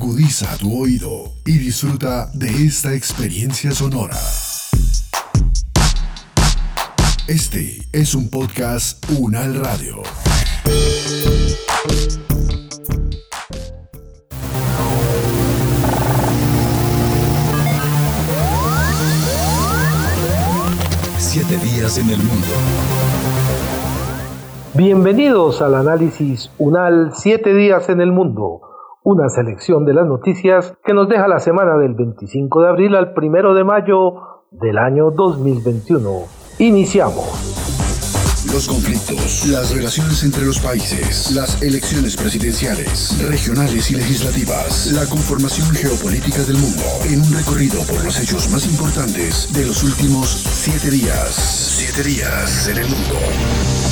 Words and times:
Agudiza 0.00 0.56
tu 0.58 0.80
oído 0.80 1.32
y 1.44 1.58
disfruta 1.58 2.30
de 2.32 2.46
esta 2.66 2.94
experiencia 2.94 3.72
sonora. 3.72 4.14
Este 7.26 7.78
es 7.92 8.14
un 8.14 8.30
podcast 8.30 9.04
Unal 9.18 9.56
Radio. 9.56 9.96
Siete 21.18 21.56
días 21.56 21.98
en 21.98 22.10
el 22.10 22.18
mundo. 22.18 22.46
Bienvenidos 24.74 25.60
al 25.60 25.74
análisis 25.74 26.52
UNAL 26.58 27.10
Siete 27.16 27.52
días 27.52 27.88
en 27.88 28.00
el 28.00 28.12
mundo, 28.12 28.60
una 29.08 29.30
selección 29.30 29.86
de 29.86 29.94
las 29.94 30.06
noticias 30.06 30.76
que 30.84 30.92
nos 30.92 31.08
deja 31.08 31.26
la 31.28 31.38
semana 31.38 31.78
del 31.78 31.94
25 31.94 32.60
de 32.60 32.68
abril 32.68 32.94
al 32.94 33.14
1 33.16 33.54
de 33.54 33.64
mayo 33.64 34.44
del 34.50 34.76
año 34.76 35.10
2021. 35.10 36.24
Iniciamos. 36.58 37.24
Los 38.52 38.68
conflictos, 38.68 39.46
las 39.48 39.74
relaciones 39.74 40.22
entre 40.24 40.44
los 40.44 40.60
países, 40.60 41.32
las 41.34 41.62
elecciones 41.62 42.16
presidenciales, 42.16 43.16
regionales 43.26 43.90
y 43.90 43.94
legislativas, 43.96 44.92
la 44.92 45.06
conformación 45.06 45.68
geopolítica 45.70 46.42
del 46.44 46.58
mundo, 46.58 46.84
en 47.08 47.22
un 47.22 47.32
recorrido 47.32 47.80
por 47.88 48.04
los 48.04 48.20
hechos 48.20 48.50
más 48.50 48.66
importantes 48.66 49.54
de 49.54 49.64
los 49.64 49.82
últimos 49.84 50.28
siete 50.28 50.90
días. 50.90 51.32
Siete 51.32 52.02
días 52.06 52.68
en 52.68 52.76
el 52.76 52.88
mundo. 52.88 53.87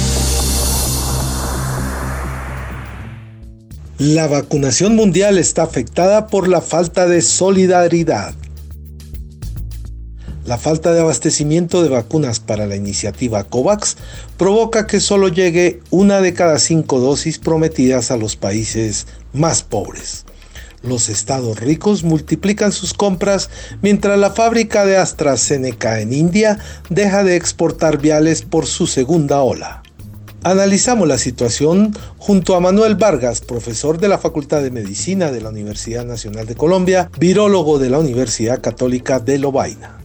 La 3.98 4.26
vacunación 4.26 4.94
mundial 4.94 5.38
está 5.38 5.62
afectada 5.62 6.26
por 6.26 6.48
la 6.48 6.60
falta 6.60 7.08
de 7.08 7.22
solidaridad. 7.22 8.34
La 10.44 10.58
falta 10.58 10.92
de 10.92 11.00
abastecimiento 11.00 11.82
de 11.82 11.88
vacunas 11.88 12.38
para 12.38 12.66
la 12.66 12.76
iniciativa 12.76 13.44
COVAX 13.44 13.96
provoca 14.36 14.86
que 14.86 15.00
solo 15.00 15.28
llegue 15.28 15.80
una 15.88 16.20
de 16.20 16.34
cada 16.34 16.58
cinco 16.58 17.00
dosis 17.00 17.38
prometidas 17.38 18.10
a 18.10 18.18
los 18.18 18.36
países 18.36 19.06
más 19.32 19.62
pobres. 19.62 20.26
Los 20.82 21.08
estados 21.08 21.58
ricos 21.58 22.04
multiplican 22.04 22.72
sus 22.72 22.92
compras 22.92 23.48
mientras 23.80 24.18
la 24.18 24.30
fábrica 24.30 24.84
de 24.84 24.98
AstraZeneca 24.98 26.02
en 26.02 26.12
India 26.12 26.58
deja 26.90 27.24
de 27.24 27.36
exportar 27.36 27.96
viales 27.96 28.42
por 28.42 28.66
su 28.66 28.86
segunda 28.86 29.40
ola. 29.40 29.82
Analizamos 30.46 31.08
la 31.08 31.18
situación 31.18 31.90
junto 32.22 32.54
a 32.54 32.60
Manuel 32.60 32.94
Vargas, 32.94 33.42
profesor 33.42 33.98
de 33.98 34.06
la 34.06 34.14
Facultad 34.16 34.62
de 34.62 34.70
Medicina 34.70 35.34
de 35.34 35.42
la 35.42 35.50
Universidad 35.50 36.06
Nacional 36.06 36.46
de 36.46 36.54
Colombia, 36.54 37.10
virólogo 37.18 37.82
de 37.82 37.90
la 37.90 37.98
Universidad 37.98 38.62
Católica 38.62 39.18
de 39.18 39.42
Lovaina. 39.42 39.98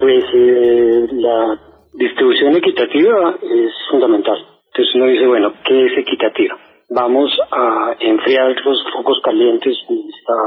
Pues 0.00 0.24
eh, 0.24 1.04
la 1.20 1.60
distribución 1.92 2.56
equitativa 2.56 3.36
es 3.44 3.72
fundamental. 3.92 4.40
Entonces 4.72 4.88
uno 4.96 5.04
dice, 5.04 5.26
bueno, 5.28 5.52
¿qué 5.68 5.76
es 5.84 5.98
equitativa? 6.00 6.56
Vamos 6.88 7.28
a 7.52 7.92
enfriar 8.00 8.56
los 8.64 8.78
focos 8.96 9.20
calientes 9.22 9.76
donde 9.84 10.08
está 10.08 10.40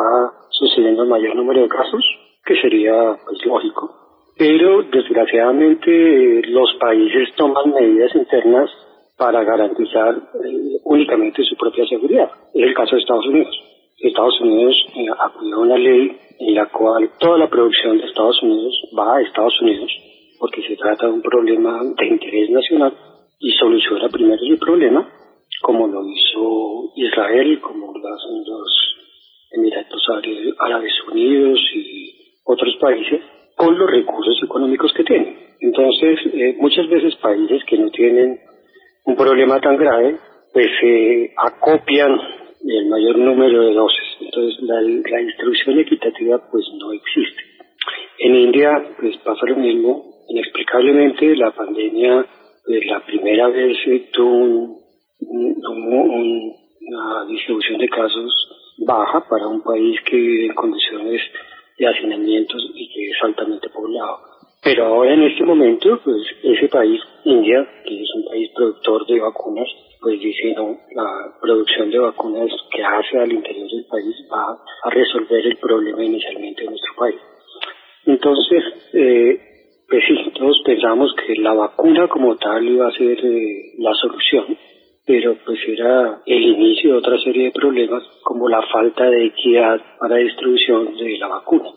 sucediendo 0.49 1.03
el 1.03 1.09
mayor 1.09 1.35
número 1.35 1.61
de 1.61 1.69
casos, 1.69 2.01
que 2.43 2.57
sería 2.57 3.21
pues, 3.21 3.37
lógico. 3.45 3.85
Pero 4.35 4.81
desgraciadamente 4.81 6.41
los 6.49 6.73
países 6.81 7.29
toman 7.37 7.69
medidas 7.69 8.15
internas 8.15 8.71
para 9.21 9.43
garantizar 9.43 10.15
eh, 10.43 10.79
únicamente 10.83 11.43
su 11.43 11.55
propia 11.55 11.85
seguridad. 11.85 12.27
Es 12.55 12.63
el 12.63 12.73
caso 12.73 12.95
de 12.95 13.01
Estados 13.01 13.27
Unidos. 13.27 13.55
Estados 13.99 14.41
Unidos 14.41 14.75
eh, 14.95 15.05
acudió 15.15 15.57
a 15.57 15.59
una 15.59 15.77
ley 15.77 16.17
en 16.39 16.55
la 16.55 16.65
cual 16.65 17.07
toda 17.19 17.37
la 17.37 17.47
producción 17.47 17.99
de 17.99 18.05
Estados 18.05 18.41
Unidos 18.41 18.73
va 18.97 19.17
a 19.17 19.21
Estados 19.21 19.61
Unidos 19.61 19.91
porque 20.39 20.63
se 20.63 20.75
trata 20.75 21.05
de 21.05 21.11
un 21.13 21.21
problema 21.21 21.83
de 21.99 22.07
interés 22.07 22.49
nacional 22.49 22.97
y 23.39 23.51
soluciona 23.51 24.09
primero 24.09 24.41
el 24.41 24.57
problema 24.57 25.07
como 25.61 25.87
lo 25.87 26.01
hizo 26.03 26.91
Israel, 26.95 27.61
como 27.61 27.93
lo 27.93 28.15
hacen 28.15 28.43
los 28.43 28.95
Emiratos 29.51 30.03
Árabes 30.57 30.93
Unidos 31.11 31.59
y 31.75 32.11
otros 32.43 32.75
países 32.81 33.21
con 33.55 33.77
los 33.77 33.87
recursos 33.87 34.41
económicos 34.43 34.91
que 34.93 35.03
tienen. 35.03 35.37
Entonces, 35.59 36.19
eh, 36.33 36.55
muchas 36.57 36.89
veces 36.89 37.15
países 37.17 37.63
que 37.65 37.77
no 37.77 37.91
tienen 37.91 38.39
problema 39.51 39.59
tan 39.59 39.77
grave, 39.77 40.17
pues 40.53 40.67
se 40.79 41.33
acopian 41.37 42.17
el 42.67 42.85
mayor 42.87 43.17
número 43.17 43.63
de 43.63 43.73
dosis. 43.73 44.17
Entonces, 44.21 44.61
la, 44.61 44.79
distribución 44.81 45.79
equitativa 45.79 46.41
pues 46.51 46.65
no 46.77 46.93
existe. 46.93 47.41
En 48.19 48.35
India, 48.35 48.83
pues 48.99 49.17
pasa 49.17 49.45
lo 49.47 49.55
mismo. 49.57 50.05
Inexplicablemente, 50.29 51.35
la 51.35 51.51
pandemia, 51.51 52.25
pues 52.65 52.85
la 52.85 53.03
primera 53.05 53.47
vez 53.49 53.77
tuvo 54.13 54.77
una 56.79 57.25
distribución 57.27 57.79
de 57.79 57.89
casos 57.89 58.33
baja 58.85 59.27
para 59.27 59.47
un 59.47 59.61
país 59.61 59.99
que 60.05 60.15
vive 60.15 60.45
en 60.47 60.55
condiciones 60.55 61.21
de 61.77 61.87
hacinamientos 61.87 62.63
y 62.73 62.93
que 62.93 63.09
es 63.09 63.17
altamente 63.23 63.69
poblado. 63.69 64.30
Pero 64.63 64.85
ahora 64.85 65.13
en 65.13 65.23
este 65.23 65.43
momento, 65.43 65.99
pues 66.03 66.21
ese 66.43 66.67
país, 66.67 67.01
India, 67.25 67.67
que 67.83 68.01
es 68.01 68.09
un 68.15 68.25
país 68.25 68.49
productor 68.55 69.07
de 69.07 69.19
vacunas, 69.19 69.67
pues 69.99 70.19
dice, 70.19 70.53
no, 70.55 70.77
la 70.95 71.33
producción 71.41 71.89
de 71.89 71.97
vacunas 71.97 72.51
que 72.71 72.83
hace 72.83 73.17
al 73.17 73.31
interior 73.31 73.67
del 73.67 73.85
país 73.85 74.15
va 74.31 74.59
a 74.83 74.89
resolver 74.91 75.45
el 75.47 75.57
problema 75.57 76.03
inicialmente 76.03 76.61
de 76.61 76.69
nuestro 76.69 76.93
país. 76.95 77.19
Entonces, 78.05 78.63
eh, 78.93 79.39
pues 79.89 80.03
sí, 80.07 80.31
todos 80.37 80.61
pensamos 80.63 81.13
que 81.15 81.35
la 81.35 81.53
vacuna 81.53 82.07
como 82.07 82.35
tal 82.37 82.67
iba 82.67 82.87
a 82.87 82.91
ser 82.91 83.17
eh, 83.23 83.73
la 83.79 83.93
solución, 83.95 84.57
pero 85.05 85.37
pues 85.43 85.59
era 85.67 86.21
el 86.25 86.43
inicio 86.43 86.91
de 86.91 86.97
otra 86.99 87.17
serie 87.19 87.45
de 87.45 87.51
problemas 87.51 88.03
como 88.23 88.47
la 88.47 88.61
falta 88.71 89.09
de 89.09 89.25
equidad 89.25 89.81
para 89.99 90.17
distribución 90.17 90.95
de 90.95 91.17
la 91.17 91.27
vacuna. 91.27 91.71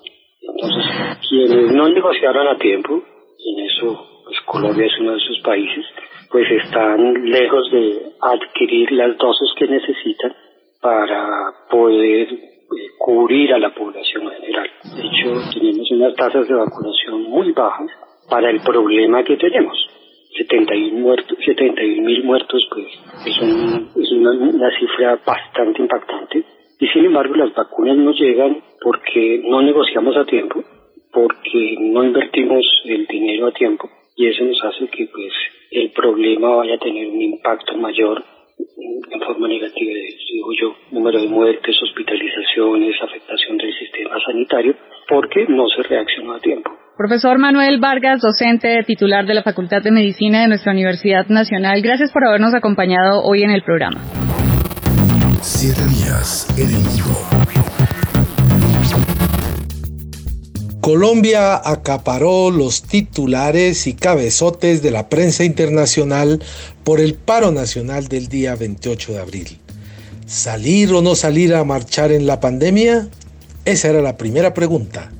Entonces, 0.46 1.18
quienes 1.28 1.72
no 1.72 1.88
negociaron 1.88 2.48
a 2.48 2.58
tiempo, 2.58 3.02
en 3.38 3.64
eso 3.66 4.14
pues 4.24 4.40
Colombia 4.46 4.86
es 4.86 5.00
uno 5.00 5.12
de 5.12 5.18
esos 5.18 5.40
países, 5.44 5.84
pues 6.30 6.50
están 6.50 7.24
lejos 7.24 7.70
de 7.70 8.12
adquirir 8.20 8.92
las 8.92 9.16
dosis 9.18 9.50
que 9.56 9.66
necesitan 9.68 10.34
para 10.80 11.52
poder 11.70 12.32
eh, 12.32 12.90
cubrir 12.98 13.52
a 13.52 13.58
la 13.58 13.74
población 13.74 14.30
general. 14.30 14.70
De 14.96 15.02
hecho, 15.02 15.58
tenemos 15.58 15.90
unas 15.90 16.14
tasas 16.16 16.48
de 16.48 16.54
vacunación 16.54 17.22
muy 17.24 17.52
bajas 17.52 17.90
para 18.28 18.50
el 18.50 18.60
problema 18.60 19.22
que 19.24 19.36
tenemos. 19.36 19.76
71 20.36 20.98
muertos, 20.98 21.38
71 21.44 22.02
mil 22.02 22.24
muertos, 22.24 22.66
pues 22.70 22.86
es, 23.26 23.36
es 23.36 24.12
una, 24.12 24.30
una 24.30 24.70
cifra 24.78 25.18
bastante 25.24 25.82
impactante. 25.82 26.44
Y 26.80 26.86
sin 26.88 27.04
embargo, 27.04 27.34
las 27.36 27.54
vacunas 27.54 27.96
no 27.96 28.12
llegan 28.12 28.58
porque 28.82 29.42
no 29.44 29.62
negociamos 29.62 30.16
a 30.16 30.24
tiempo, 30.24 30.62
porque 31.12 31.76
no 31.80 32.04
invertimos 32.04 32.64
el 32.84 33.06
dinero 33.06 33.46
a 33.48 33.52
tiempo 33.52 33.88
y 34.16 34.28
eso 34.28 34.44
nos 34.44 34.62
hace 34.64 34.86
que 34.88 35.06
pues 35.06 35.32
el 35.70 35.90
problema 35.90 36.56
vaya 36.56 36.74
a 36.74 36.78
tener 36.78 37.08
un 37.08 37.20
impacto 37.20 37.76
mayor 37.76 38.22
en 39.10 39.20
forma 39.20 39.48
negativa, 39.48 39.92
digo 40.32 40.52
yo, 40.60 40.76
número 40.92 41.20
de 41.20 41.28
muertes, 41.28 41.76
hospitalizaciones, 41.82 42.94
afectación 43.02 43.56
del 43.56 43.72
sistema 43.74 44.16
sanitario, 44.24 44.76
porque 45.08 45.44
no 45.48 45.66
se 45.68 45.82
reaccionó 45.82 46.34
a 46.34 46.40
tiempo. 46.40 46.70
Profesor 46.96 47.38
Manuel 47.38 47.80
Vargas, 47.80 48.20
docente 48.20 48.84
titular 48.86 49.26
de 49.26 49.34
la 49.34 49.42
Facultad 49.42 49.82
de 49.82 49.90
Medicina 49.90 50.42
de 50.42 50.48
nuestra 50.48 50.72
Universidad 50.72 51.26
Nacional, 51.26 51.82
gracias 51.82 52.12
por 52.12 52.24
habernos 52.24 52.54
acompañado 52.54 53.22
hoy 53.24 53.42
en 53.42 53.50
el 53.50 53.62
programa. 53.62 54.00
Siete 55.46 55.84
días 55.88 56.46
en 56.56 56.82
Colombia 60.80 61.60
acaparó 61.62 62.50
los 62.50 62.82
titulares 62.82 63.86
y 63.86 63.92
cabezotes 63.92 64.80
de 64.80 64.90
la 64.90 65.10
prensa 65.10 65.44
internacional 65.44 66.42
por 66.82 66.98
el 66.98 67.12
paro 67.14 67.52
nacional 67.52 68.08
del 68.08 68.28
día 68.28 68.54
28 68.54 69.12
de 69.12 69.18
abril. 69.18 69.58
¿Salir 70.24 70.94
o 70.94 71.02
no 71.02 71.14
salir 71.14 71.54
a 71.54 71.62
marchar 71.62 72.10
en 72.10 72.26
la 72.26 72.40
pandemia? 72.40 73.08
Esa 73.66 73.88
era 73.88 74.00
la 74.00 74.16
primera 74.16 74.54
pregunta. 74.54 75.10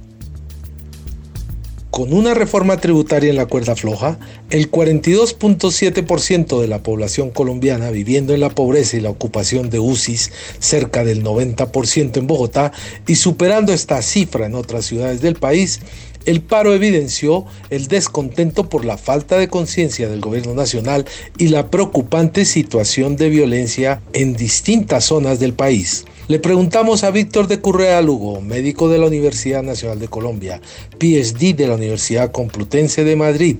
Con 1.94 2.12
una 2.12 2.34
reforma 2.34 2.78
tributaria 2.78 3.30
en 3.30 3.36
la 3.36 3.46
cuerda 3.46 3.76
floja, 3.76 4.18
el 4.50 4.68
42.7% 4.68 6.60
de 6.60 6.66
la 6.66 6.82
población 6.82 7.30
colombiana 7.30 7.90
viviendo 7.90 8.34
en 8.34 8.40
la 8.40 8.50
pobreza 8.50 8.96
y 8.96 9.00
la 9.00 9.10
ocupación 9.10 9.70
de 9.70 9.78
UCIs, 9.78 10.32
cerca 10.58 11.04
del 11.04 11.22
90% 11.22 12.16
en 12.16 12.26
Bogotá 12.26 12.72
y 13.06 13.14
superando 13.14 13.72
esta 13.72 14.02
cifra 14.02 14.46
en 14.46 14.56
otras 14.56 14.86
ciudades 14.86 15.20
del 15.20 15.36
país, 15.36 15.82
el 16.26 16.40
paro 16.40 16.74
evidenció 16.74 17.46
el 17.70 17.86
descontento 17.86 18.68
por 18.68 18.84
la 18.84 18.98
falta 18.98 19.38
de 19.38 19.46
conciencia 19.46 20.08
del 20.08 20.20
gobierno 20.20 20.52
nacional 20.52 21.04
y 21.38 21.46
la 21.46 21.70
preocupante 21.70 22.44
situación 22.44 23.14
de 23.14 23.28
violencia 23.28 24.02
en 24.14 24.34
distintas 24.34 25.04
zonas 25.04 25.38
del 25.38 25.54
país. 25.54 26.06
Le 26.26 26.38
preguntamos 26.38 27.04
a 27.04 27.10
Víctor 27.10 27.48
de 27.48 27.60
Currea 27.60 28.00
Lugo, 28.00 28.40
médico 28.40 28.88
de 28.88 28.98
la 28.98 29.04
Universidad 29.06 29.62
Nacional 29.62 30.00
de 30.00 30.08
Colombia, 30.08 30.58
PhD 30.98 31.54
de 31.54 31.68
la 31.68 31.74
Universidad 31.74 32.32
Complutense 32.32 33.04
de 33.04 33.14
Madrid, 33.14 33.56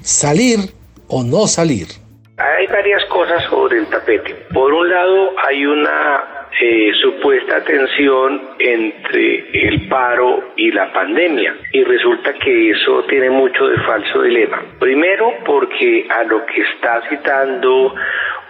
¿salir 0.00 0.60
o 1.08 1.24
no 1.24 1.48
salir? 1.48 1.88
Hay 2.36 2.68
varias 2.68 3.04
cosas 3.06 3.42
sobre 3.50 3.78
el 3.78 3.86
tapete. 3.86 4.32
Por 4.54 4.72
un 4.72 4.88
lado, 4.88 5.32
hay 5.48 5.66
una 5.66 6.48
eh, 6.60 6.92
supuesta 7.02 7.64
tensión 7.64 8.42
entre 8.60 9.68
el 9.68 9.88
paro 9.88 10.52
y 10.56 10.70
la 10.70 10.92
pandemia 10.92 11.52
y 11.72 11.82
resulta 11.82 12.32
que 12.34 12.70
eso 12.70 13.02
tiene 13.08 13.28
mucho 13.28 13.66
de 13.66 13.76
falso 13.82 14.22
dilema. 14.22 14.62
Primero 14.78 15.32
porque 15.44 16.06
a 16.08 16.22
lo 16.22 16.46
que 16.46 16.62
está 16.62 17.02
citando 17.08 17.92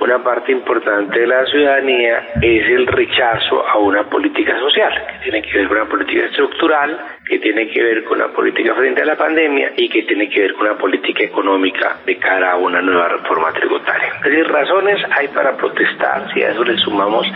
una 0.01 0.23
parte 0.23 0.53
importante 0.53 1.21
de 1.21 1.27
la 1.27 1.47
ciudadanía 1.47 2.35
es 2.41 2.67
el 2.67 2.87
rechazo 2.87 3.67
a 3.67 3.79
una 3.79 4.05
política 4.05 4.59
social, 4.59 5.07
que 5.07 5.19
tiene 5.25 5.43
que 5.43 5.59
ver 5.59 5.69
con 5.69 5.77
una 5.79 5.89
política 5.89 6.27
estructural, 6.27 7.01
que 7.27 7.39
tiene 7.39 7.69
que 7.69 7.83
ver 7.83 8.05
con 8.05 8.19
la 8.19 8.29
política 8.29 8.75
frente 8.75 9.03
a 9.03 9.07
la 9.07 9.17
pandemia 9.17 9.73
y 9.77 9.89
que 9.89 10.03
tiene 10.03 10.29
que 10.29 10.41
ver 10.43 10.53
con 10.55 10.67
una 10.67 10.77
política 10.77 11.25
económica 11.25 11.97
de 12.05 12.17
cara 12.19 12.53
a 12.53 12.57
una 12.57 12.83
nueva 12.83 13.09
reforma 13.09 13.53
tributaria. 13.53 14.13
Es 14.17 14.23
decir, 14.25 14.47
razones 14.47 15.01
hay 15.11 15.29
para 15.29 15.57
protestar, 15.57 16.33
si 16.35 16.43
a 16.43 16.51
eso 16.51 16.65
le 16.65 16.77
sumamos 16.79 17.27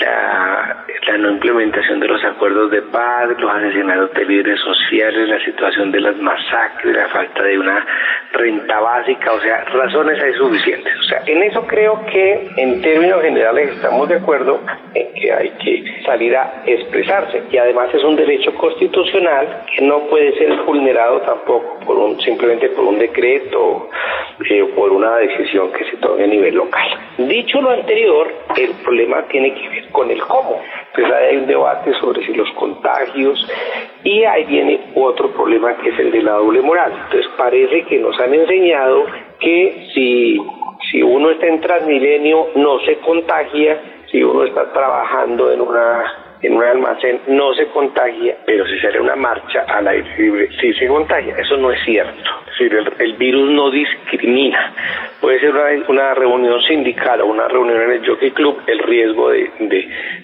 la, 0.00 0.84
la 1.06 1.18
no 1.18 1.30
implementación 1.32 2.00
de 2.00 2.08
los 2.08 2.24
acuerdos 2.24 2.70
de 2.70 2.82
paz, 2.82 3.28
los 3.38 3.50
asesinatos 3.50 4.12
de 4.14 4.24
líderes 4.24 4.60
sociales, 4.60 5.28
la 5.28 5.44
situación 5.44 5.92
de 5.92 6.00
las 6.00 6.16
masacres, 6.16 6.96
la 6.96 7.08
falta 7.08 7.42
de 7.42 7.58
una 7.58 7.86
renta 8.32 8.80
básica, 8.80 9.32
o 9.32 9.40
sea, 9.40 9.64
razones 9.64 10.22
hay 10.22 10.32
suficientes. 10.34 10.98
O 10.98 11.02
sea, 11.04 11.22
en 11.26 11.42
eso 11.42 11.66
creo 11.66 12.04
que 12.06 12.50
en 12.56 12.80
términos 12.80 13.22
generales 13.22 13.72
estamos 13.72 14.08
de 14.08 14.16
acuerdo 14.16 14.60
en 14.94 15.05
que 15.20 15.32
hay 15.32 15.50
que 15.62 16.02
salir 16.04 16.36
a 16.36 16.62
expresarse 16.66 17.42
y 17.50 17.56
además 17.56 17.92
es 17.94 18.04
un 18.04 18.16
derecho 18.16 18.54
constitucional 18.54 19.64
que 19.74 19.84
no 19.84 20.00
puede 20.08 20.36
ser 20.38 20.62
vulnerado 20.62 21.20
tampoco 21.22 21.78
por 21.84 21.96
un, 21.98 22.20
simplemente 22.20 22.68
por 22.70 22.84
un 22.84 22.98
decreto 22.98 23.88
eh, 24.50 24.62
o 24.62 24.68
por 24.74 24.92
una 24.92 25.16
decisión 25.16 25.72
que 25.72 25.84
se 25.84 25.96
tome 25.96 26.24
a 26.24 26.26
nivel 26.26 26.54
local. 26.54 26.88
Dicho 27.18 27.60
lo 27.60 27.70
anterior, 27.70 28.32
el 28.56 28.70
problema 28.84 29.22
tiene 29.28 29.54
que 29.54 29.68
ver 29.68 29.88
con 29.90 30.10
el 30.10 30.20
cómo. 30.22 30.60
Entonces 30.88 31.14
hay 31.14 31.36
un 31.36 31.46
debate 31.46 31.92
sobre 31.94 32.24
si 32.26 32.34
los 32.34 32.50
contagios 32.52 33.48
y 34.04 34.24
ahí 34.24 34.44
viene 34.44 34.80
otro 34.94 35.30
problema 35.32 35.76
que 35.78 35.90
es 35.90 35.98
el 35.98 36.10
de 36.10 36.22
la 36.22 36.32
doble 36.32 36.60
moral. 36.60 36.92
Entonces 37.04 37.30
parece 37.36 37.82
que 37.84 37.98
nos 37.98 38.18
han 38.20 38.34
enseñado 38.34 39.06
que 39.40 39.88
si, 39.94 40.38
si 40.90 41.02
uno 41.02 41.30
está 41.30 41.46
en 41.46 41.60
Transmilenio 41.60 42.48
no 42.56 42.78
se 42.80 42.96
contagia, 42.98 43.95
si 44.10 44.22
uno 44.22 44.44
está 44.44 44.72
trabajando 44.72 45.52
en 45.52 45.60
una 45.60 46.04
en 46.42 46.54
un 46.54 46.62
almacén 46.62 47.20
no 47.28 47.54
se 47.54 47.66
contagia, 47.68 48.36
pero 48.44 48.66
si 48.66 48.78
sale 48.78 49.00
una 49.00 49.16
marcha 49.16 49.64
al 49.66 49.88
aire 49.88 50.08
libre 50.18 50.48
sí 50.60 50.72
se 50.74 50.86
contagia. 50.86 51.34
Eso 51.38 51.56
no 51.56 51.72
es 51.72 51.82
cierto. 51.84 52.30
Es 52.46 52.58
decir, 52.58 52.94
el, 52.98 53.12
virus 53.14 53.50
no 53.50 53.70
discrimina. 53.70 54.72
Puede 55.20 55.40
ser 55.40 55.54
una, 55.88 56.14
reunión 56.14 56.60
sindical 56.62 57.22
o 57.22 57.26
una 57.26 57.48
reunión 57.48 57.82
en 57.82 57.92
el 57.92 58.06
Jockey 58.06 58.30
Club, 58.32 58.62
el 58.66 58.78
riesgo 58.80 59.30
de, 59.30 59.50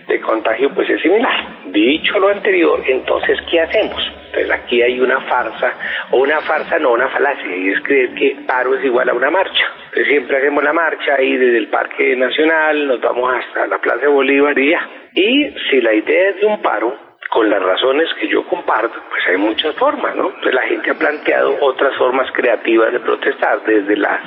de 0.07 0.21
contagio 0.21 0.71
pues 0.75 0.89
es 0.91 1.01
similar. 1.01 1.47
Dicho 1.67 2.19
lo 2.19 2.29
anterior, 2.29 2.83
entonces, 2.87 3.39
¿qué 3.51 3.61
hacemos? 3.61 4.03
Entonces 4.27 4.51
aquí 4.51 4.83
hay 4.83 5.01
una 5.01 5.21
farsa, 5.23 5.73
o 6.11 6.19
una 6.19 6.41
farsa, 6.41 6.79
no 6.79 6.93
una 6.93 7.09
falacia, 7.09 7.57
y 7.57 7.69
es 7.71 7.81
creer 7.83 8.15
que 8.15 8.37
paro 8.47 8.75
es 8.75 8.85
igual 8.85 9.09
a 9.09 9.15
una 9.15 9.31
marcha. 9.31 9.65
Siempre 9.93 10.39
hacemos 10.39 10.65
la 10.65 10.73
marcha 10.73 11.17
ahí 11.17 11.37
desde 11.37 11.59
el 11.59 11.69
Parque 11.69 12.17
Nacional, 12.17 12.87
nos 12.87 13.01
vamos 13.01 13.31
hasta 13.35 13.67
la 13.67 13.79
Plaza 13.79 14.01
de 14.01 14.09
Bolívar 14.09 14.59
y 14.59 14.71
ya. 14.71 14.89
Y 15.15 15.55
si 15.71 15.81
la 15.83 15.93
idea 15.93 16.31
es 16.31 16.41
de 16.41 16.47
un 16.47 16.63
paro, 16.63 16.97
con 17.33 17.49
las 17.49 17.63
razones 17.63 18.09
que 18.21 18.29
yo 18.29 18.45
comparto, 18.47 18.95
pues 19.09 19.27
hay 19.27 19.39
muchas 19.39 19.75
formas, 19.77 20.15
¿no? 20.15 20.33
Pues 20.43 20.55
la 20.55 20.63
gente 20.63 20.91
ha 20.91 20.95
planteado 20.95 21.57
otras 21.63 21.97
formas 21.97 22.31
creativas 22.33 22.93
de 22.93 23.01
protestar, 23.01 23.63
desde 23.65 23.97
las 23.97 24.21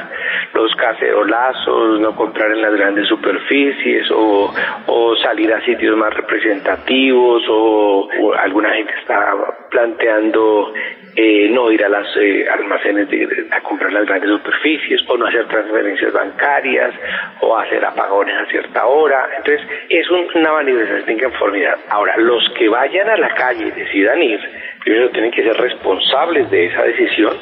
los 0.53 0.75
cacerolazos, 0.75 1.99
no 1.99 2.15
comprar 2.15 2.51
en 2.51 2.63
las 2.63 2.73
grandes 2.73 3.07
superficies, 3.07 4.09
o, 4.09 4.51
o 4.87 4.94
salir 5.25 5.51
a 5.51 5.59
sitios 5.65 5.97
más 5.97 6.13
representativos, 6.13 7.43
o, 7.49 8.07
alguna 8.37 8.69
gente 8.75 8.93
está 8.99 9.33
planteando 9.71 10.71
eh, 11.15 11.49
no 11.49 11.71
ir 11.71 11.83
a 11.83 11.89
las 11.89 12.05
eh, 12.17 12.45
almacenes 12.47 13.07
a 13.51 13.61
comprar 13.61 13.91
las 13.91 14.05
grandes 14.05 14.29
superficies 14.29 15.01
o 15.07 15.17
no 15.17 15.25
hacer 15.25 15.47
transferencias 15.47 16.13
bancarias 16.13 16.93
o 17.41 17.57
hacer 17.57 17.83
apagones 17.83 18.35
a 18.35 18.45
cierta 18.51 18.85
hora. 18.85 19.27
Entonces 19.37 19.67
es 19.89 20.07
una 20.09 20.51
manifestación 20.51 21.05
de 21.05 21.13
inconformidad. 21.13 21.77
Ahora, 21.89 22.17
los 22.17 22.47
que 22.57 22.69
vayan 22.69 23.09
a 23.09 23.17
la 23.17 23.29
calle 23.29 23.67
y 23.67 23.71
decidan 23.71 24.21
ir, 24.21 24.39
primero 24.83 25.09
tienen 25.09 25.31
que 25.31 25.41
ser 25.41 25.57
responsables 25.57 26.51
de 26.51 26.65
esa 26.65 26.83
decisión 26.83 27.35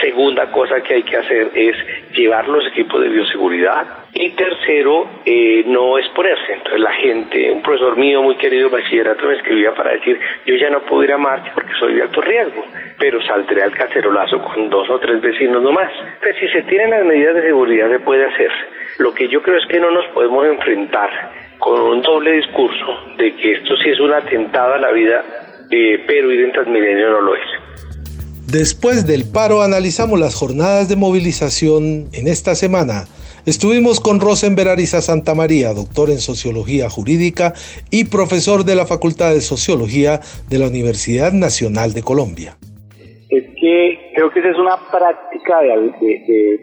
Segunda 0.00 0.50
cosa 0.50 0.82
que 0.82 0.94
hay 0.94 1.02
que 1.04 1.16
hacer 1.16 1.50
es 1.54 1.74
llevar 2.12 2.46
los 2.48 2.66
equipos 2.66 3.00
de 3.00 3.08
bioseguridad. 3.08 3.86
Y 4.12 4.30
tercero, 4.30 5.08
eh, 5.24 5.64
no 5.66 5.98
exponerse. 5.98 6.52
Entonces 6.52 6.80
la 6.80 6.92
gente, 6.92 7.50
un 7.50 7.62
profesor 7.62 7.96
mío 7.96 8.22
muy 8.22 8.36
querido 8.36 8.68
bachillerato 8.68 9.26
me 9.26 9.36
escribía 9.36 9.74
para 9.74 9.92
decir, 9.92 10.18
yo 10.44 10.54
ya 10.56 10.68
no 10.68 10.80
puedo 10.80 11.04
ir 11.04 11.12
a 11.12 11.18
marcha 11.18 11.50
porque 11.54 11.72
soy 11.78 11.94
de 11.94 12.02
alto 12.02 12.20
riesgo, 12.20 12.64
pero 12.98 13.22
saldré 13.22 13.62
al 13.62 13.72
cacerolazo 13.72 14.42
con 14.42 14.68
dos 14.68 14.88
o 14.90 14.98
tres 14.98 15.20
vecinos 15.20 15.62
nomás. 15.62 15.90
Entonces 16.14 16.36
si 16.40 16.48
se 16.48 16.62
tienen 16.62 16.90
las 16.90 17.04
medidas 17.04 17.34
de 17.34 17.42
seguridad 17.42 17.90
se 17.90 18.00
puede 18.00 18.26
hacer. 18.26 18.50
Lo 18.98 19.14
que 19.14 19.28
yo 19.28 19.42
creo 19.42 19.58
es 19.58 19.66
que 19.66 19.80
no 19.80 19.90
nos 19.90 20.06
podemos 20.08 20.46
enfrentar 20.46 21.10
con 21.58 21.80
un 21.80 22.02
doble 22.02 22.32
discurso 22.32 23.14
de 23.16 23.34
que 23.34 23.52
esto 23.52 23.76
sí 23.78 23.90
es 23.90 24.00
un 24.00 24.12
atentado 24.12 24.74
a 24.74 24.78
la 24.78 24.92
vida, 24.92 25.24
eh, 25.70 26.04
pero 26.06 26.30
ir 26.30 26.40
en 26.44 26.52
Transmilenio 26.52 27.10
no 27.10 27.20
lo 27.22 27.34
es. 27.34 27.65
Después 28.46 29.08
del 29.08 29.24
paro 29.24 29.62
analizamos 29.62 30.20
las 30.20 30.36
jornadas 30.36 30.88
de 30.88 30.94
movilización 30.94 32.06
en 32.12 32.28
esta 32.28 32.54
semana. 32.54 33.06
Estuvimos 33.44 33.98
con 33.98 34.20
Rosenberg 34.20 34.68
Ariza 34.68 35.00
Santa 35.00 35.34
María, 35.34 35.74
doctor 35.74 36.10
en 36.10 36.18
Sociología 36.18 36.88
Jurídica 36.88 37.54
y 37.90 38.04
profesor 38.04 38.62
de 38.62 38.76
la 38.76 38.86
Facultad 38.86 39.34
de 39.34 39.40
Sociología 39.40 40.20
de 40.48 40.60
la 40.60 40.68
Universidad 40.68 41.32
Nacional 41.32 41.92
de 41.92 42.02
Colombia. 42.02 42.56
Es 43.30 43.42
que 43.60 44.12
creo 44.14 44.30
que 44.30 44.38
esa 44.38 44.50
es 44.50 44.58
una 44.58 44.78
práctica 44.92 45.62
de, 45.62 45.90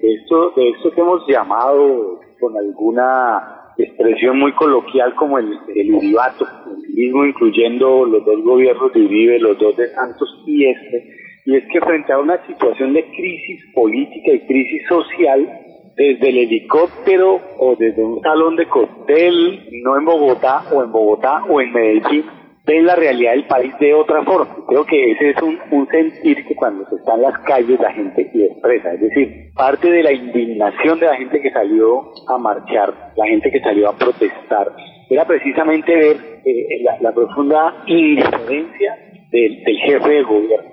esto, 0.04 0.54
de 0.56 0.70
esto 0.70 0.90
que 0.96 1.02
hemos 1.02 1.28
llamado 1.28 2.22
con 2.40 2.56
alguna 2.56 3.74
expresión 3.78 4.40
muy 4.40 4.54
coloquial 4.54 5.14
como 5.16 5.38
el, 5.38 5.52
el 5.76 5.94
uribato, 5.94 6.48
mismo 6.94 7.26
incluyendo 7.26 8.06
los 8.06 8.24
dos 8.24 8.42
gobiernos 8.42 8.94
de 8.94 9.02
Uribe, 9.02 9.40
los 9.40 9.60
dos 9.60 9.76
de 9.76 9.90
Santos 9.90 10.30
y 10.48 10.66
este, 10.66 11.23
y 11.46 11.56
es 11.58 11.64
que 11.72 11.82
frente 11.82 12.14
a 12.14 12.20
una 12.20 12.46
situación 12.48 12.94
de 12.94 13.06
crisis 13.06 13.62
política 13.74 14.32
y 14.32 14.40
crisis 14.48 14.88
social, 14.88 15.60
desde 15.96 16.30
el 16.30 16.38
helicóptero 16.38 17.40
o 17.60 17.76
desde 17.76 18.04
un 18.04 18.22
salón 18.22 18.56
de 18.56 18.68
cóctel, 18.68 19.70
no 19.84 19.98
en 19.98 20.06
Bogotá 20.06 20.64
o 20.72 20.84
en 20.84 20.92
Bogotá 20.92 21.44
o 21.48 21.62
en 21.62 21.72
Medellín, 21.72 22.26
ven 22.66 22.86
la 22.86 22.96
realidad 22.96 23.34
del 23.34 23.46
país 23.46 23.78
de 23.80 23.94
otra 23.94 24.24
forma. 24.24 24.56
Creo 24.68 24.86
que 24.86 25.12
ese 25.12 25.32
es 25.32 25.42
un, 25.42 25.88
sentir 25.90 26.46
que 26.48 26.56
cuando 26.56 26.88
se 26.90 26.96
está 26.96 27.16
en 27.16 27.22
las 27.22 27.38
calles 27.40 27.80
la 27.80 27.92
gente 27.92 28.22
expresa. 28.22 28.94
Es 28.94 29.02
decir, 29.02 29.52
parte 29.54 29.92
de 29.92 30.02
la 30.02 30.14
indignación 30.14 31.00
de 31.00 31.08
la 31.08 31.18
gente 31.18 31.42
que 31.42 31.52
salió 31.52 32.12
a 32.28 32.38
marchar, 32.38 33.12
la 33.16 33.28
gente 33.28 33.52
que 33.52 33.60
salió 33.60 33.90
a 33.90 33.98
protestar, 33.98 34.72
era 35.10 35.26
precisamente 35.26 35.94
ver 35.94 36.18
eh, 36.46 36.84
la, 36.84 37.00
la, 37.02 37.12
profunda 37.14 37.84
indiferencia 37.86 38.98
del, 39.30 39.64
del 39.64 39.78
jefe 39.78 40.10
de 40.10 40.24
gobierno 40.24 40.73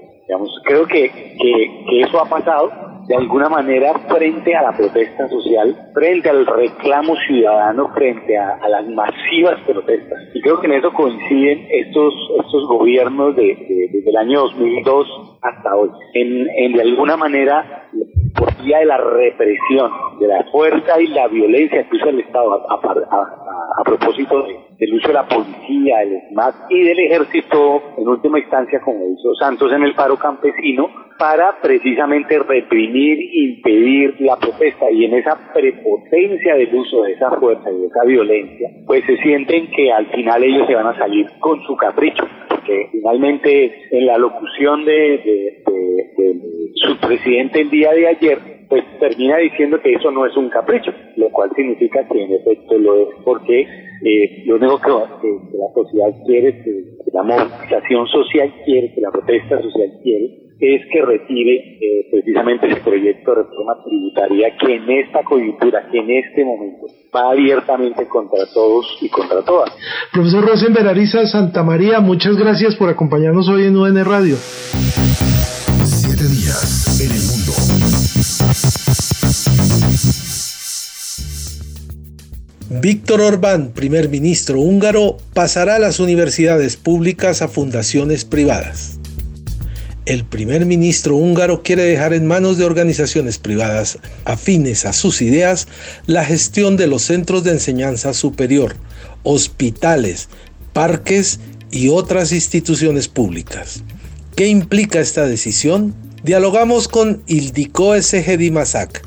creo 0.64 0.86
que, 0.86 1.10
que, 1.10 2.00
eso 2.00 2.20
ha 2.20 2.28
pasado 2.28 2.70
de 3.06 3.16
alguna 3.16 3.48
manera 3.48 3.92
frente 4.08 4.54
a 4.54 4.62
la 4.62 4.76
protesta 4.76 5.28
social, 5.28 5.90
frente 5.94 6.30
al 6.30 6.46
reclamo 6.46 7.16
ciudadano, 7.26 7.88
frente 7.94 8.38
a, 8.38 8.68
las 8.68 8.86
masivas 8.88 9.60
protestas. 9.66 10.18
Y 10.34 10.40
creo 10.40 10.60
que 10.60 10.66
en 10.66 10.74
eso 10.74 10.92
coinciden 10.92 11.66
estos, 11.70 12.14
estos 12.44 12.68
gobiernos 12.68 13.34
de, 13.34 13.88
desde 13.92 14.10
el 14.10 14.16
año 14.16 14.40
2002 14.42 15.38
hasta 15.42 15.74
hoy. 15.74 15.90
En, 16.14 16.48
en 16.56 16.72
de 16.72 16.82
alguna 16.82 17.16
manera, 17.16 17.88
por 18.36 18.56
vía 18.62 18.78
de 18.78 18.86
la 18.86 18.98
represión, 18.98 19.90
de 20.20 20.28
la 20.28 20.44
fuerza 20.52 21.00
y 21.00 21.08
la 21.08 21.26
violencia 21.28 21.88
que 21.88 21.96
usa 21.96 22.10
el 22.10 22.20
Estado 22.20 22.54
a, 22.70 23.84
propósito 23.84 24.42
de 24.42 24.70
del 24.80 24.94
uso 24.94 25.08
de 25.08 25.14
la 25.14 25.28
policía, 25.28 25.98
del 25.98 26.22
SMAT 26.30 26.54
y 26.70 26.82
del 26.82 26.98
ejército, 26.98 27.82
en 27.98 28.08
última 28.08 28.38
instancia, 28.38 28.80
como 28.80 29.12
hizo 29.12 29.34
Santos 29.34 29.70
en 29.72 29.82
el 29.82 29.94
paro 29.94 30.16
campesino, 30.16 30.88
para 31.18 31.60
precisamente 31.60 32.38
reprimir, 32.38 33.18
impedir 33.30 34.16
la 34.20 34.36
protesta. 34.36 34.90
Y 34.90 35.04
en 35.04 35.14
esa 35.14 35.38
prepotencia 35.52 36.54
del 36.54 36.74
uso 36.74 37.02
de 37.02 37.12
esa 37.12 37.30
fuerza 37.32 37.70
y 37.70 37.78
de 37.78 37.86
esa 37.88 38.04
violencia, 38.04 38.70
pues 38.86 39.04
se 39.04 39.18
sienten 39.18 39.70
que 39.70 39.92
al 39.92 40.06
final 40.06 40.42
ellos 40.42 40.66
se 40.66 40.74
van 40.74 40.86
a 40.86 40.96
salir 40.96 41.26
con 41.40 41.62
su 41.64 41.76
capricho. 41.76 42.24
Porque 42.48 42.88
finalmente 42.90 43.86
en 43.90 44.06
la 44.06 44.16
locución 44.16 44.86
de, 44.86 44.92
de 44.92 45.62
su 46.76 46.96
presidente 46.96 47.60
el 47.60 47.70
día 47.70 47.92
de 47.92 48.08
ayer, 48.08 48.59
pues 48.70 48.84
termina 49.00 49.36
diciendo 49.38 49.80
que 49.82 49.92
eso 49.92 50.12
no 50.12 50.24
es 50.24 50.36
un 50.36 50.48
capricho, 50.48 50.92
lo 51.16 51.28
cual 51.30 51.50
significa 51.56 52.06
que 52.08 52.22
en 52.22 52.32
efecto 52.32 52.78
lo 52.78 53.02
es 53.02 53.08
porque 53.24 53.62
eh, 53.62 54.44
lo 54.46 54.56
único 54.56 54.80
que, 54.80 54.88
la 55.58 55.66
sociedad 55.74 56.08
quiere, 56.24 56.62
que, 56.62 57.10
la 57.12 57.24
movilización 57.24 58.06
social 58.06 58.54
quiere, 58.64 58.94
que 58.94 59.00
la 59.00 59.10
protesta 59.10 59.60
social 59.60 59.90
quiere, 60.04 60.50
es 60.60 60.82
que 60.92 61.02
retire 61.02 61.78
eh, 61.80 62.06
precisamente 62.12 62.68
ese 62.68 62.80
proyecto 62.82 63.34
de 63.34 63.42
reforma 63.42 63.82
tributaria 63.82 64.56
que 64.56 64.76
en 64.76 64.90
esta 64.90 65.24
coyuntura, 65.24 65.88
que 65.90 65.98
en 65.98 66.10
este 66.10 66.44
momento 66.44 66.86
va 67.12 67.32
abiertamente 67.32 68.06
contra 68.06 68.46
todos 68.54 68.86
y 69.00 69.08
contra 69.08 69.42
todas. 69.42 69.70
Profesor 70.12 70.46
Rosenberg 70.46 70.86
Ariza 70.86 71.26
Santa 71.26 71.64
María, 71.64 71.98
muchas 71.98 72.36
gracias 72.36 72.76
por 72.76 72.88
acompañarnos 72.88 73.48
hoy 73.48 73.64
en 73.64 73.76
UN 73.76 74.04
Radio. 74.04 74.36
Siete 75.82 76.24
días 76.24 77.00
en 77.00 77.10
el 77.10 77.22
mundo. 77.26 78.19
Víctor 82.82 83.20
Orbán, 83.20 83.72
primer 83.74 84.08
ministro 84.08 84.60
húngaro, 84.60 85.18
pasará 85.34 85.78
las 85.78 86.00
universidades 86.00 86.76
públicas 86.76 87.42
a 87.42 87.48
fundaciones 87.48 88.24
privadas. 88.24 89.00
El 90.06 90.24
primer 90.24 90.64
ministro 90.66 91.14
húngaro 91.16 91.62
quiere 91.62 91.82
dejar 91.82 92.14
en 92.14 92.26
manos 92.26 92.58
de 92.58 92.64
organizaciones 92.64 93.38
privadas 93.38 93.98
afines 94.24 94.86
a 94.86 94.92
sus 94.92 95.20
ideas 95.20 95.68
la 96.06 96.24
gestión 96.24 96.76
de 96.76 96.86
los 96.86 97.02
centros 97.02 97.44
de 97.44 97.50
enseñanza 97.50 98.14
superior, 98.14 98.76
hospitales, 99.24 100.28
parques 100.72 101.38
y 101.70 101.88
otras 101.88 102.32
instituciones 102.32 103.08
públicas. 103.08 103.82
¿Qué 104.36 104.46
implica 104.46 105.00
esta 105.00 105.26
decisión? 105.26 105.94
Dialogamos 106.22 106.86
con 106.86 107.24
Ildiko 107.26 107.94
S. 107.94 108.12
Masak, 108.52 109.00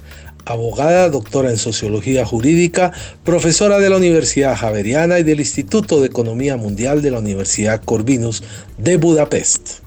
abogada, 0.49 1.13
doctora 1.13 1.49
en 1.53 1.61
sociología 1.61 2.25
jurídica, 2.25 2.89
profesora 3.23 3.77
de 3.77 3.87
la 3.91 3.97
Universidad 3.97 4.57
Javeriana 4.57 5.19
y 5.19 5.23
del 5.23 5.37
Instituto 5.37 6.01
de 6.01 6.07
Economía 6.07 6.57
Mundial 6.57 7.03
de 7.03 7.11
la 7.11 7.19
Universidad 7.19 7.85
Corvinus 7.85 8.41
de 8.81 8.97
Budapest. 8.97 9.85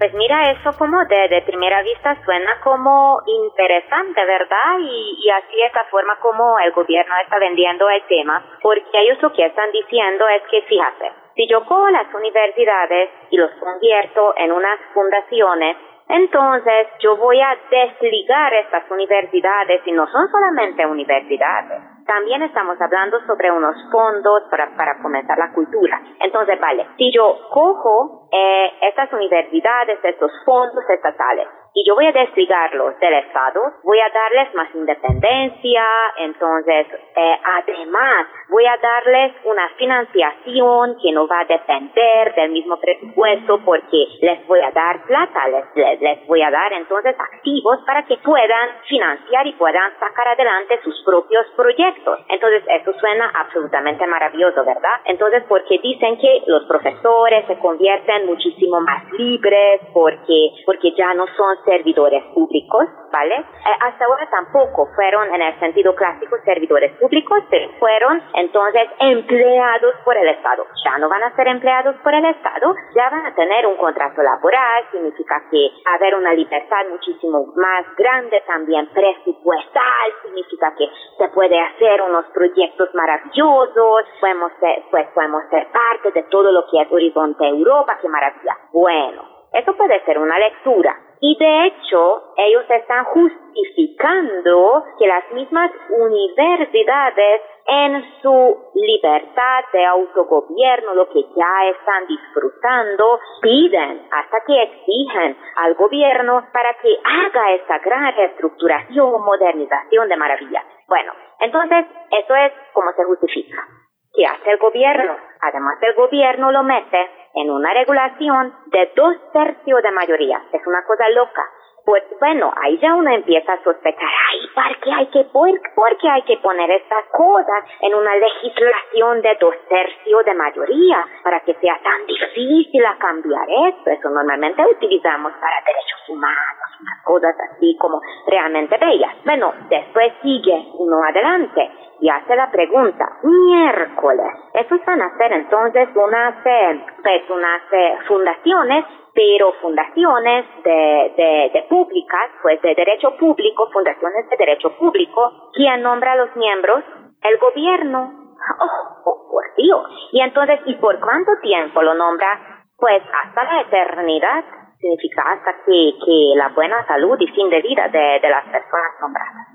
Pues 0.00 0.14
mira, 0.14 0.56
eso 0.56 0.72
como 0.78 1.04
de, 1.04 1.42
primera 1.44 1.82
vista 1.82 2.16
suena 2.24 2.58
como 2.64 3.20
interesante, 3.28 4.24
¿verdad? 4.24 4.80
Y, 4.80 5.20
y, 5.20 5.30
así 5.30 5.60
es 5.62 5.72
la 5.74 5.84
forma 5.92 6.18
como 6.18 6.58
el 6.58 6.72
gobierno 6.72 7.12
está 7.22 7.38
vendiendo 7.38 7.90
el 7.90 8.02
tema, 8.08 8.42
porque 8.62 8.88
ellos 9.04 9.20
lo 9.20 9.32
que 9.34 9.44
están 9.44 9.70
diciendo 9.70 10.24
es 10.32 10.42
que, 10.50 10.62
fíjate, 10.62 11.12
si 11.36 11.46
yo 11.46 11.64
cojo 11.66 11.88
las 11.90 12.12
universidades 12.12 13.10
y 13.30 13.36
los 13.36 13.50
convierto 13.60 14.34
en 14.38 14.50
unas 14.50 14.80
fundaciones, 14.92 15.76
entonces 16.08 16.88
yo 17.00 17.16
voy 17.16 17.40
a 17.40 17.56
desligar 17.70 18.52
estas 18.54 18.90
universidades 18.90 19.82
y 19.86 19.92
no 19.92 20.06
son 20.08 20.28
solamente 20.30 20.86
universidades 20.86 21.82
también 22.06 22.42
estamos 22.42 22.80
hablando 22.80 23.18
sobre 23.26 23.50
unos 23.50 23.76
fondos 23.90 24.42
para, 24.50 24.74
para 24.76 25.00
fomentar 25.00 25.38
la 25.38 25.52
cultura. 25.52 26.00
Entonces, 26.20 26.60
vale, 26.60 26.86
si 26.96 27.12
yo 27.12 27.38
cojo 27.50 28.21
eh, 28.32 28.72
estas 28.80 29.12
universidades, 29.12 29.98
estos 30.02 30.32
fondos 30.44 30.88
estatales, 30.88 31.46
y 31.74 31.88
yo 31.88 31.94
voy 31.94 32.06
a 32.06 32.12
desligarlos 32.12 32.98
del 33.00 33.14
Estado, 33.14 33.60
voy 33.82 33.98
a 33.98 34.10
darles 34.10 34.54
más 34.54 34.68
independencia, 34.74 35.82
entonces 36.18 36.86
eh, 37.16 37.36
además 37.42 38.26
voy 38.50 38.66
a 38.66 38.76
darles 38.76 39.32
una 39.44 39.66
financiación 39.78 40.98
que 41.02 41.12
no 41.12 41.26
va 41.26 41.40
a 41.40 41.44
depender 41.46 42.34
del 42.34 42.50
mismo 42.50 42.78
presupuesto 42.78 43.58
porque 43.64 44.06
les 44.20 44.46
voy 44.46 44.60
a 44.60 44.70
dar 44.70 45.02
plata, 45.04 45.48
les, 45.48 46.00
les, 46.00 46.26
voy 46.26 46.42
a 46.42 46.50
dar 46.50 46.74
entonces 46.74 47.16
activos 47.18 47.78
para 47.86 48.04
que 48.04 48.18
puedan 48.18 48.68
financiar 48.86 49.46
y 49.46 49.52
puedan 49.54 49.98
sacar 49.98 50.28
adelante 50.28 50.78
sus 50.84 51.02
propios 51.06 51.46
proyectos. 51.56 52.20
Entonces 52.28 52.64
eso 52.68 52.92
suena 53.00 53.32
absolutamente 53.34 54.06
maravilloso, 54.06 54.62
¿verdad? 54.62 55.00
Entonces 55.06 55.42
porque 55.48 55.78
dicen 55.82 56.18
que 56.18 56.42
los 56.46 56.64
profesores 56.64 57.46
se 57.46 57.58
convierten 57.58 58.21
muchísimo 58.26 58.80
más 58.80 59.04
libres 59.12 59.80
porque, 59.92 60.50
porque 60.66 60.92
ya 60.96 61.14
no 61.14 61.26
son 61.36 61.56
servidores 61.64 62.22
públicos, 62.34 62.86
¿vale? 63.12 63.36
Eh, 63.36 63.76
hasta 63.80 64.04
ahora 64.04 64.28
tampoco 64.30 64.88
fueron 64.94 65.34
en 65.34 65.42
el 65.42 65.58
sentido 65.60 65.94
clásico 65.94 66.36
servidores 66.44 66.92
públicos, 66.98 67.38
pero 67.50 67.70
fueron 67.78 68.22
entonces 68.34 68.88
empleados 69.00 69.94
por 70.04 70.16
el 70.16 70.28
Estado. 70.28 70.66
Ya 70.84 70.98
no 70.98 71.08
van 71.08 71.22
a 71.22 71.34
ser 71.36 71.48
empleados 71.48 71.96
por 72.02 72.14
el 72.14 72.24
Estado, 72.24 72.74
ya 72.94 73.10
van 73.10 73.26
a 73.26 73.34
tener 73.34 73.66
un 73.66 73.76
contrato 73.76 74.22
laboral, 74.22 74.84
significa 74.90 75.42
que 75.50 75.70
haber 75.94 76.14
una 76.14 76.32
libertad 76.32 76.86
muchísimo 76.90 77.52
más 77.56 77.84
grande 77.96 78.42
también 78.46 78.88
presupuestal, 78.88 80.12
significa 80.22 80.74
que 80.76 80.88
se 81.18 81.28
puede 81.28 81.58
hacer 81.60 82.02
unos 82.02 82.26
proyectos 82.34 82.88
maravillosos, 82.94 84.04
podemos 84.20 84.52
ser, 84.60 84.84
pues 84.90 85.06
podemos 85.14 85.42
ser 85.50 85.66
parte 85.72 86.12
de 86.12 86.22
todo 86.24 86.50
lo 86.52 86.64
que 86.70 86.82
es 86.82 86.92
Horizonte 86.92 87.46
Europa, 87.46 87.98
qué 88.00 88.08
maravilla. 88.12 88.56
Bueno, 88.72 89.22
eso 89.52 89.76
puede 89.76 90.04
ser 90.04 90.18
una 90.18 90.38
lectura, 90.38 90.96
y 91.24 91.36
de 91.38 91.66
hecho, 91.66 92.34
ellos 92.36 92.64
están 92.68 93.04
justificando 93.04 94.84
que 94.98 95.06
las 95.06 95.22
mismas 95.30 95.70
universidades 95.88 97.42
en 97.64 98.04
su 98.20 98.58
libertad 98.74 99.64
de 99.72 99.84
autogobierno, 99.84 100.94
lo 100.94 101.08
que 101.10 101.22
ya 101.22 101.70
están 101.78 102.08
disfrutando, 102.08 103.20
piden 103.40 104.08
hasta 104.10 104.40
que 104.44 104.62
exigen 104.64 105.36
al 105.54 105.74
gobierno 105.76 106.44
para 106.52 106.74
que 106.82 106.92
haga 107.04 107.52
esta 107.52 107.78
gran 107.78 108.16
reestructuración, 108.16 109.22
modernización 109.22 110.08
de 110.08 110.16
maravilla. 110.16 110.64
Bueno, 110.88 111.12
entonces 111.38 111.86
eso 112.10 112.34
es 112.34 112.52
como 112.72 112.90
se 112.94 113.04
justifica. 113.04 113.64
¿Qué 114.12 114.26
hace 114.26 114.50
el 114.50 114.58
gobierno? 114.58 115.16
Además, 115.40 115.78
el 115.82 115.94
gobierno 115.94 116.50
lo 116.50 116.64
mete 116.64 117.10
en 117.34 117.50
una 117.50 117.72
regulación 117.72 118.54
de 118.66 118.92
dos 118.94 119.16
tercios 119.32 119.82
de 119.82 119.90
mayoría. 119.90 120.40
Es 120.52 120.66
una 120.66 120.84
cosa 120.84 121.08
loca. 121.10 121.42
Pues 121.84 122.04
bueno, 122.20 122.52
ahí 122.62 122.78
ya 122.78 122.94
uno 122.94 123.10
empieza 123.10 123.54
a 123.54 123.64
sospechar, 123.64 124.08
ay, 124.30 124.38
¿por 124.54 124.80
qué 124.80 124.92
hay 124.92 125.06
que, 125.06 125.24
por, 125.24 125.96
qué 125.98 126.08
hay 126.08 126.22
que 126.22 126.36
poner 126.36 126.70
estas 126.70 127.06
cosas 127.10 127.64
en 127.80 127.92
una 127.94 128.14
legislación 128.14 129.20
de 129.20 129.36
dos 129.40 129.54
tercios 129.68 130.24
de 130.24 130.34
mayoría 130.34 131.04
para 131.24 131.40
que 131.40 131.54
sea 131.54 131.76
tan 131.82 132.06
difícil 132.06 132.86
a 132.86 132.96
cambiar 132.98 133.48
esto? 133.68 133.90
Eso 133.90 134.10
normalmente 134.10 134.62
utilizamos 134.64 135.32
para 135.32 135.56
derechos 135.66 136.08
humanos, 136.08 136.61
cosas 137.04 137.34
así 137.50 137.76
como 137.78 138.00
realmente 138.26 138.76
bellas. 138.78 139.14
Bueno, 139.24 139.52
después 139.68 140.12
sigue 140.22 140.68
uno 140.78 141.02
adelante 141.04 141.70
y 142.02 142.08
hace 142.08 142.34
la 142.34 142.50
pregunta, 142.50 143.06
miércoles, 143.22 144.26
estos 144.54 144.84
van 144.84 145.02
a 145.02 145.16
ser 145.16 145.32
entonces 145.34 145.88
unas, 145.94 146.34
eh, 146.44 146.84
pues 147.00 147.30
unas 147.30 147.62
eh, 147.70 147.96
fundaciones, 148.08 148.84
pero 149.14 149.52
fundaciones 149.60 150.46
de, 150.64 151.50
de, 151.52 151.62
públicas, 151.68 152.30
pues 152.42 152.60
de 152.62 152.74
derecho 152.74 153.16
público, 153.16 153.68
fundaciones 153.72 154.28
de 154.28 154.36
derecho 154.36 154.76
público, 154.78 155.50
¿quién 155.52 155.82
nombra 155.82 156.12
a 156.12 156.16
los 156.16 156.34
miembros? 156.34 156.82
El 157.22 157.38
gobierno. 157.38 158.34
Oh, 158.58 159.02
oh, 159.04 159.28
por 159.30 159.44
Dios. 159.56 159.86
Y 160.10 160.20
entonces, 160.22 160.58
¿y 160.66 160.74
por 160.74 160.98
cuánto 160.98 161.30
tiempo 161.40 161.82
lo 161.82 161.94
nombra? 161.94 162.64
Pues 162.76 163.00
hasta 163.24 163.44
la 163.44 163.60
eternidad 163.60 164.44
significa 164.82 165.22
hasta 165.22 165.52
que, 165.64 165.94
que 166.04 166.16
la 166.36 166.48
buena 166.48 166.84
salud 166.86 167.16
y 167.20 167.26
fin 167.28 167.48
de 167.48 167.62
vida 167.62 167.88
de, 167.88 168.18
de 168.20 168.28
las 168.28 168.44
personas 168.44 168.90
nombradas. 169.00 169.46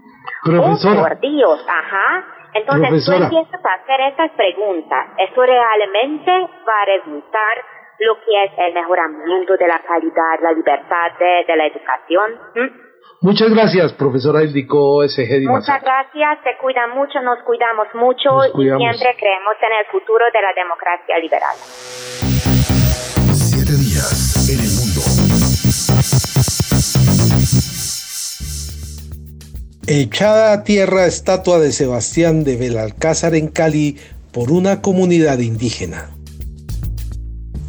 Profesora. 0.43 0.99
Oh, 0.99 1.03
por 1.03 1.19
Dios, 1.19 1.65
ajá. 1.67 2.25
Entonces 2.53 3.05
tú 3.05 3.11
empiezas 3.11 3.65
a 3.65 3.73
hacer 3.73 3.99
estas 4.09 4.31
preguntas. 4.31 5.07
¿Eso 5.17 5.41
realmente 5.41 6.31
va 6.31 6.81
a 6.81 6.85
resultar 6.85 7.55
lo 7.99 8.15
que 8.15 8.43
es 8.45 8.51
el 8.57 8.73
mejoramiento 8.73 9.57
de 9.57 9.67
la 9.67 9.79
calidad, 9.79 10.39
la 10.41 10.53
libertad 10.53 11.11
de, 11.19 11.55
la 11.55 11.65
educación? 11.67 12.31
¿Mm? 12.55 12.87
Muchas 13.21 13.53
gracias, 13.53 13.93
profesora 13.93 14.43
Ildiko 14.43 15.03
S.G. 15.03 15.49
Muchas 15.49 15.81
gracias, 15.81 16.39
se 16.43 16.57
cuidan 16.61 16.91
mucho, 16.91 17.19
nos 17.21 17.39
cuidamos 17.43 17.87
mucho 17.95 18.45
y 18.45 18.63
siempre 18.63 19.15
creemos 19.17 19.55
en 19.61 19.73
el 19.73 19.85
futuro 19.91 20.25
de 20.31 20.41
la 20.41 20.53
democracia 20.53 21.17
liberal. 21.17 21.55
Echada 29.89 30.51
a 30.51 30.65
tierra 30.65 31.05
estatua 31.05 31.59
de 31.59 31.71
Sebastián 31.71 32.43
de 32.43 32.57
Belalcázar 32.57 33.35
en 33.35 33.47
Cali 33.47 33.95
por 34.33 34.51
una 34.51 34.81
comunidad 34.81 35.39
indígena. 35.39 36.09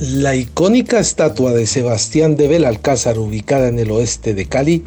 La 0.00 0.34
icónica 0.34 0.98
estatua 0.98 1.52
de 1.52 1.64
Sebastián 1.64 2.34
de 2.34 2.48
Belalcázar 2.48 3.20
ubicada 3.20 3.68
en 3.68 3.78
el 3.78 3.92
oeste 3.92 4.34
de 4.34 4.46
Cali 4.46 4.82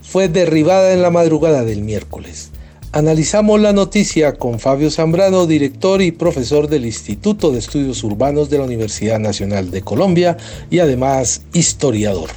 fue 0.00 0.28
derribada 0.28 0.92
en 0.92 1.02
la 1.02 1.10
madrugada 1.10 1.64
del 1.64 1.82
miércoles. 1.82 2.52
Analizamos 2.92 3.60
la 3.60 3.72
noticia 3.72 4.34
con 4.34 4.60
Fabio 4.60 4.92
Zambrano, 4.92 5.46
director 5.46 6.00
y 6.00 6.12
profesor 6.12 6.68
del 6.68 6.86
Instituto 6.86 7.50
de 7.50 7.58
Estudios 7.58 8.04
Urbanos 8.04 8.48
de 8.48 8.58
la 8.58 8.64
Universidad 8.64 9.18
Nacional 9.18 9.72
de 9.72 9.82
Colombia 9.82 10.36
y 10.70 10.78
además 10.78 11.44
historiador. 11.52 12.30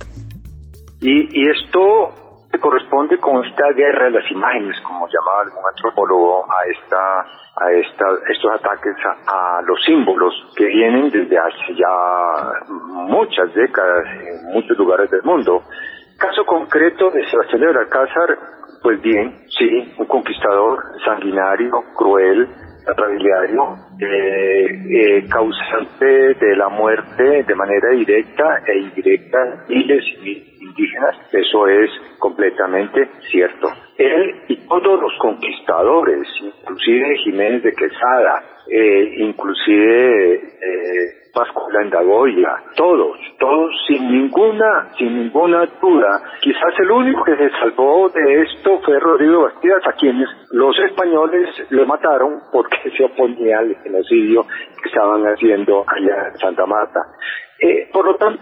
Y, 1.02 1.40
y 1.40 1.50
esto 1.52 2.19
corresponde 2.60 3.18
con 3.18 3.44
esta 3.46 3.72
guerra 3.72 4.06
de 4.06 4.12
las 4.12 4.32
imágenes, 4.32 4.80
como 4.82 5.08
llamaba 5.08 5.42
algún 5.42 5.64
antropólogo, 5.68 6.46
a 6.52 6.64
esta 6.70 7.26
a 7.60 7.72
esta, 7.74 8.06
estos 8.30 8.52
ataques 8.54 8.96
a, 9.28 9.62
los 9.66 9.84
símbolos 9.84 10.34
que 10.56 10.66
vienen 10.66 11.10
desde 11.10 11.38
hace 11.38 11.76
ya 11.76 12.54
muchas 12.72 13.54
décadas 13.54 14.06
en 14.06 14.54
muchos 14.54 14.78
lugares 14.78 15.10
del 15.12 15.24
mundo. 15.24 15.64
Caso 16.18 16.46
concreto 16.46 17.12
de 17.12 17.26
Sebastián 17.30 17.62
de 17.62 17.80
Alcázar, 17.80 18.38
pues 18.82 19.02
bien, 19.02 19.46
sí, 19.58 19.94
un 19.98 20.06
conquistador 20.06 20.80
sanguinario, 21.04 21.84
cruel, 21.96 22.48
atrabiliario, 22.88 23.76
eh, 24.00 24.66
eh, 24.90 25.28
causante 25.30 26.34
de 26.36 26.56
la 26.56 26.70
muerte 26.70 27.44
de 27.44 27.56
manera 27.56 27.90
directa 27.90 28.62
e 28.66 28.80
indirecta 28.80 29.66
miles 29.68 30.04
y 30.24 30.59
indígenas, 30.80 31.16
eso 31.32 31.68
es 31.68 31.90
completamente 32.20 33.10
cierto. 33.30 33.68
Él 33.98 34.44
y 34.48 34.56
todos 34.68 35.02
los 35.02 35.12
conquistadores, 35.20 36.28
inclusive 36.42 37.18
Jiménez 37.24 37.64
de 37.64 37.74
Quesada, 37.74 38.44
eh, 38.72 39.16
inclusive 39.18 40.36
eh, 40.36 41.20
Pascual 41.34 41.86
Indagoya, 41.86 42.64
todos, 42.76 43.18
todos 43.40 43.72
sin 43.88 44.12
ninguna, 44.12 44.90
sin 44.98 45.16
ninguna 45.16 45.66
duda. 45.82 46.22
Quizás 46.42 46.80
el 46.80 46.92
único 46.92 47.24
que 47.24 47.36
se 47.36 47.50
salvó 47.52 48.10
de 48.10 48.42
esto 48.42 48.80
fue 48.84 49.00
Rodrigo 49.00 49.44
Bastidas, 49.44 49.86
a 49.88 49.94
quienes 49.94 50.28
los 50.52 50.78
españoles 50.80 51.50
le 51.70 51.86
mataron 51.86 52.40
porque 52.52 52.78
se 52.98 53.04
oponía 53.04 53.60
al 53.60 53.76
genocidio 53.84 54.46
que 54.82 54.90
estaban 54.90 55.24
haciendo 55.24 55.84
allá 55.88 56.30
en 56.30 56.38
Santa 56.38 56.66
Marta. 56.66 57.00
Eh, 57.62 57.90
por 57.92 58.06
lo 58.06 58.16
tanto, 58.16 58.42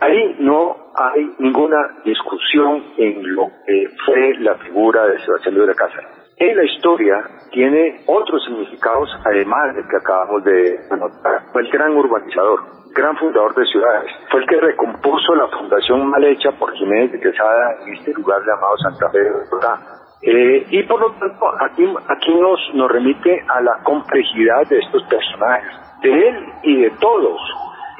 ahí 0.00 0.36
no 0.40 0.76
hay 0.94 1.30
ninguna 1.38 2.00
discusión 2.04 2.84
en 2.96 3.34
lo 3.34 3.48
que 3.66 3.88
fue 4.04 4.34
la 4.38 4.54
figura 4.56 5.06
de 5.06 5.18
Sebastián 5.20 5.54
de 5.54 5.66
la 5.66 5.74
Casa. 5.74 5.98
En 6.36 6.56
la 6.56 6.64
historia 6.64 7.24
tiene 7.50 8.00
otros 8.06 8.44
significados, 8.44 9.10
además 9.24 9.74
del 9.74 9.88
que 9.88 9.96
acabamos 9.96 10.44
de 10.44 10.78
anotar. 10.90 11.42
Fue 11.52 11.62
el 11.62 11.70
gran 11.70 11.96
urbanizador, 11.96 12.60
gran 12.94 13.16
fundador 13.16 13.54
de 13.54 13.64
ciudades. 13.64 14.10
Fue 14.30 14.40
el 14.40 14.46
que 14.46 14.60
recompuso 14.60 15.34
la 15.34 15.48
fundación 15.48 16.06
mal 16.06 16.22
hecha 16.24 16.52
por 16.52 16.72
Jiménez 16.74 17.12
de 17.12 17.20
Quesada 17.20 17.76
en 17.84 17.94
este 17.94 18.12
lugar 18.12 18.40
llamado 18.46 18.76
Santa 18.78 19.10
Fe 19.10 19.18
de 19.18 19.30
Bogotá. 19.32 19.80
Eh, 20.22 20.66
y 20.70 20.82
por 20.84 21.00
lo 21.00 21.12
tanto, 21.12 21.46
aquí, 21.60 21.84
aquí 22.08 22.34
nos, 22.34 22.60
nos 22.74 22.90
remite 22.90 23.44
a 23.48 23.60
la 23.60 23.82
complejidad 23.82 24.62
de 24.68 24.78
estos 24.78 25.02
personajes, 25.04 25.72
de 26.02 26.28
él 26.28 26.46
y 26.62 26.82
de 26.82 26.90
todos. 27.00 27.40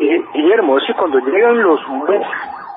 Eh, 0.01 0.23
Guillermo, 0.33 0.79
es 0.79 0.85
que 0.87 0.95
cuando 0.95 1.19
llegan 1.19 1.61
los 1.61 1.81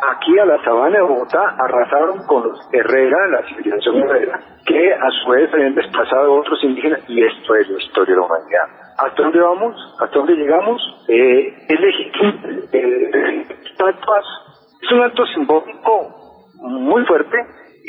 aquí 0.10 0.40
a 0.40 0.46
la 0.46 0.64
sabana 0.64 0.98
de 0.98 1.04
Bogotá 1.04 1.56
arrasaron 1.60 2.26
con 2.26 2.48
los 2.48 2.60
Herrera, 2.74 3.28
la 3.28 3.48
civilización 3.48 3.98
Herrera, 3.98 4.40
que 4.66 4.94
a 4.94 5.10
su 5.12 5.30
vez 5.30 5.54
habían 5.54 5.76
desplazado 5.76 6.34
a 6.34 6.40
otros 6.40 6.64
indígenas, 6.64 7.02
y 7.08 7.24
esto 7.24 7.56
es 7.56 7.70
la 7.70 7.82
historia 7.82 8.16
de 8.16 8.22
la 8.22 8.26
humanidad. 8.26 8.68
¿Hasta 8.98 9.22
dónde 9.22 9.40
vamos? 9.40 9.76
¿Hasta 10.00 10.18
dónde 10.18 10.36
llegamos? 10.36 10.82
Eh, 11.08 11.54
es 11.70 11.80
legítimo. 11.80 12.34
Eh, 12.74 13.46
es 14.82 14.92
un 14.92 15.02
acto 15.02 15.26
simbólico 15.28 16.48
muy 16.64 17.06
fuerte, 17.06 17.38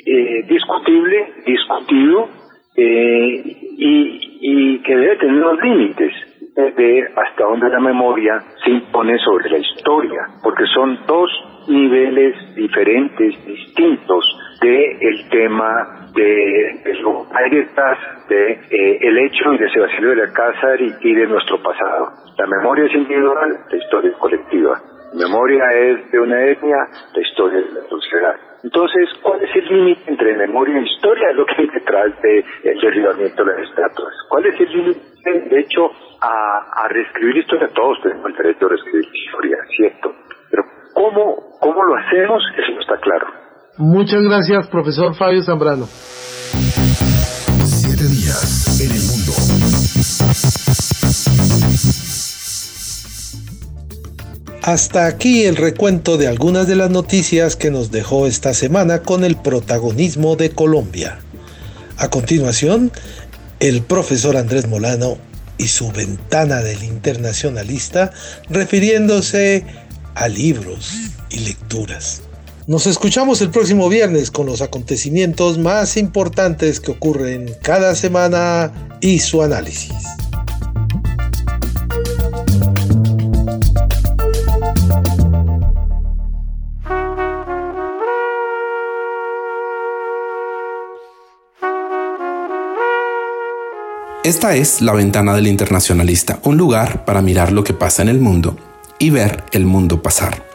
eh, 0.06 0.42
discutible, 0.46 1.32
discutido, 1.46 2.28
eh, 2.76 3.42
y, 3.78 4.38
y 4.40 4.82
que 4.82 4.96
debe 4.96 5.16
tener 5.16 5.34
unos 5.36 5.62
límites 5.62 6.12
de 6.70 7.08
hasta 7.16 7.44
dónde 7.44 7.68
la 7.68 7.80
memoria 7.80 8.40
se 8.64 8.70
impone 8.70 9.18
sobre 9.18 9.50
la 9.50 9.58
historia, 9.58 10.26
porque 10.42 10.64
son 10.66 10.98
dos 11.06 11.30
niveles 11.68 12.34
diferentes, 12.54 13.44
distintos 13.44 14.24
de 14.60 14.98
el 15.00 15.28
tema 15.28 16.08
de, 16.14 16.80
de 16.84 16.94
lo 17.00 17.26
hay 17.34 17.50
detrás 17.50 17.98
de 18.28 18.52
eh, 18.52 18.98
el 19.00 19.18
hecho 19.18 19.50
de 19.50 19.70
Sebastián 19.70 20.14
de 20.14 20.22
Alcázar 20.22 20.80
y, 20.80 20.94
y 21.00 21.14
de 21.14 21.26
nuestro 21.26 21.62
pasado. 21.62 22.10
La 22.38 22.46
memoria 22.46 22.84
es 22.84 22.94
individual, 22.94 23.58
la 23.70 23.76
historia 23.76 24.10
es 24.10 24.16
colectiva. 24.16 24.80
La 25.14 25.26
memoria 25.28 25.64
es 25.74 26.10
de 26.10 26.20
una 26.20 26.42
etnia, 26.46 26.88
la 27.14 27.20
historia 27.20 27.60
es 27.60 27.74
de 27.74 27.80
la 27.80 27.88
sociedad. 27.88 28.36
Entonces, 28.62 29.08
¿cuál 29.22 29.42
es 29.42 29.56
el 29.56 29.66
límite 29.66 30.02
entre 30.06 30.36
memoria 30.36 30.78
e 30.78 30.82
historia? 30.82 31.30
Es 31.30 31.36
lo 31.36 31.44
que 31.46 31.54
hay 31.58 31.66
detrás 31.68 32.22
del 32.22 32.44
de 32.62 32.74
derribamiento 32.80 33.44
de 33.44 33.52
las 33.52 33.68
estatuas. 33.68 34.14
¿Cuál 34.28 34.46
es 34.46 34.60
el 34.60 34.72
límite, 34.72 35.40
de 35.50 35.60
hecho, 35.60 35.90
a, 36.22 36.84
a 36.84 36.88
reescribir 36.88 37.38
historia? 37.38 37.68
Todos 37.74 37.98
tenemos 38.02 38.30
el 38.30 38.36
derecho 38.36 38.66
a 38.66 38.68
reescribir 38.70 39.08
historia, 39.12 39.56
¿cierto? 39.76 40.14
Pero 40.50 40.62
¿cómo, 40.94 41.58
cómo 41.60 41.82
lo 41.82 41.96
hacemos? 41.96 42.42
Eso 42.56 42.72
no 42.72 42.80
está 42.80 42.96
claro. 43.00 43.26
Muchas 43.78 44.22
gracias, 44.22 44.68
profesor 44.68 45.14
Fabio 45.16 45.42
Zambrano. 45.42 45.86
Siete 47.64 48.04
días 48.04 48.80
en 48.80 48.90
el 48.92 49.02
mundo. 49.10 49.32
Hasta 54.64 55.06
aquí 55.06 55.44
el 55.44 55.56
recuento 55.56 56.18
de 56.18 56.28
algunas 56.28 56.68
de 56.68 56.76
las 56.76 56.88
noticias 56.88 57.56
que 57.56 57.72
nos 57.72 57.90
dejó 57.90 58.28
esta 58.28 58.54
semana 58.54 59.02
con 59.02 59.24
el 59.24 59.34
protagonismo 59.36 60.36
de 60.36 60.54
Colombia. 60.54 61.18
A 61.98 62.08
continuación, 62.10 62.92
el 63.58 63.82
profesor 63.82 64.36
Andrés 64.36 64.68
Molano 64.68 65.16
y 65.62 65.68
su 65.68 65.92
ventana 65.92 66.60
del 66.60 66.82
internacionalista 66.82 68.10
refiriéndose 68.50 69.64
a 70.14 70.26
libros 70.26 70.92
y 71.30 71.38
lecturas. 71.38 72.22
Nos 72.66 72.86
escuchamos 72.88 73.40
el 73.42 73.50
próximo 73.50 73.88
viernes 73.88 74.32
con 74.32 74.46
los 74.46 74.60
acontecimientos 74.60 75.58
más 75.58 75.96
importantes 75.96 76.80
que 76.80 76.90
ocurren 76.90 77.54
cada 77.62 77.94
semana 77.94 78.72
y 79.00 79.20
su 79.20 79.42
análisis. 79.42 79.92
Esta 94.24 94.54
es 94.54 94.80
La 94.80 94.92
Ventana 94.92 95.34
del 95.34 95.48
Internacionalista, 95.48 96.38
un 96.44 96.56
lugar 96.56 97.04
para 97.04 97.22
mirar 97.22 97.50
lo 97.50 97.64
que 97.64 97.74
pasa 97.74 98.02
en 98.02 98.08
el 98.08 98.20
mundo 98.20 98.56
y 99.00 99.10
ver 99.10 99.42
el 99.50 99.66
mundo 99.66 100.00
pasar. 100.00 100.46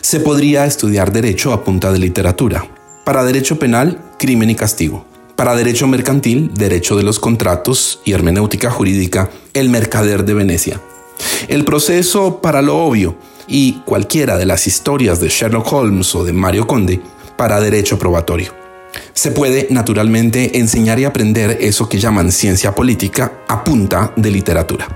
Se 0.00 0.18
podría 0.18 0.64
estudiar 0.64 1.12
derecho 1.12 1.52
a 1.52 1.62
punta 1.62 1.92
de 1.92 1.98
literatura. 1.98 2.66
Para 3.04 3.22
derecho 3.22 3.58
penal, 3.58 4.00
crimen 4.18 4.48
y 4.48 4.54
castigo. 4.54 5.04
Para 5.36 5.54
derecho 5.54 5.86
mercantil, 5.86 6.54
derecho 6.54 6.96
de 6.96 7.02
los 7.02 7.20
contratos 7.20 8.00
y 8.06 8.12
hermenéutica 8.12 8.70
jurídica, 8.70 9.28
el 9.52 9.68
mercader 9.68 10.24
de 10.24 10.32
Venecia. 10.32 10.80
El 11.48 11.66
proceso 11.66 12.40
para 12.40 12.62
lo 12.62 12.78
obvio 12.78 13.18
y 13.46 13.82
cualquiera 13.84 14.38
de 14.38 14.46
las 14.46 14.66
historias 14.66 15.20
de 15.20 15.28
Sherlock 15.28 15.70
Holmes 15.70 16.14
o 16.14 16.24
de 16.24 16.32
Mario 16.32 16.66
Conde 16.66 17.02
para 17.36 17.60
derecho 17.60 17.98
probatorio. 17.98 18.65
Se 19.16 19.30
puede, 19.30 19.66
naturalmente, 19.70 20.58
enseñar 20.58 20.98
y 20.98 21.06
aprender 21.06 21.56
eso 21.62 21.88
que 21.88 21.98
llaman 21.98 22.30
ciencia 22.30 22.74
política 22.74 23.32
a 23.48 23.64
punta 23.64 24.12
de 24.14 24.30
literatura. 24.30 24.86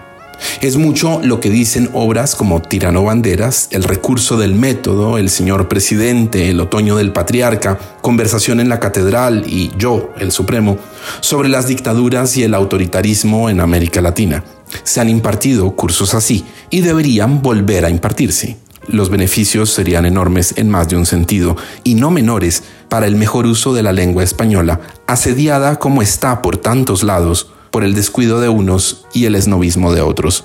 Es 0.61 0.77
mucho 0.77 1.23
lo 1.25 1.41
que 1.41 1.49
dicen 1.49 1.89
obras 1.95 2.37
como 2.37 2.61
Tirano 2.61 3.03
Banderas, 3.03 3.69
El 3.71 3.83
recurso 3.83 4.37
del 4.37 4.55
método, 4.55 5.17
El 5.17 5.31
señor 5.31 5.69
presidente, 5.69 6.51
El 6.51 6.61
otoño 6.61 6.97
del 6.97 7.15
patriarca, 7.15 7.79
Conversación 8.03 8.61
en 8.61 8.69
la 8.69 8.79
catedral 8.79 9.45
y 9.47 9.73
Yo, 9.79 10.13
el 10.19 10.33
Supremo, 10.33 10.77
sobre 11.23 11.49
las 11.49 11.67
dictaduras 11.67 12.37
y 12.37 12.43
el 12.43 12.53
autoritarismo 12.53 13.49
en 13.49 13.59
América 13.59 14.03
Latina. 14.03 14.45
Se 14.83 15.01
han 15.01 15.09
impartido 15.09 15.75
cursos 15.75 16.13
así 16.13 16.45
y 16.69 16.83
deberían 16.83 17.41
volver 17.41 17.87
a 17.87 17.91
impartirse 17.91 18.59
los 18.89 19.11
beneficios 19.11 19.71
serían 19.71 20.07
enormes 20.07 20.55
en 20.57 20.69
más 20.71 20.89
de 20.89 20.97
un 20.97 21.07
sentido, 21.07 21.57
y 21.85 21.95
no 21.95 22.11
menores 22.11 22.63
para 22.89 23.07
el 23.07 23.17
mejor 23.17 23.47
uso 23.47 23.73
de 23.75 23.83
la 23.83 23.93
lengua 23.93 24.25
española, 24.25 24.81
asediada 25.07 25.79
como 25.79 26.03
está 26.03 26.43
por 26.43 26.57
tantos 26.57 27.03
lados 27.03 27.49
por 27.71 27.85
el 27.85 27.95
descuido 27.95 28.41
de 28.41 28.49
unos 28.49 29.07
y 29.13 29.27
el 29.27 29.35
esnovismo 29.35 29.93
de 29.93 30.01
otros. 30.03 30.45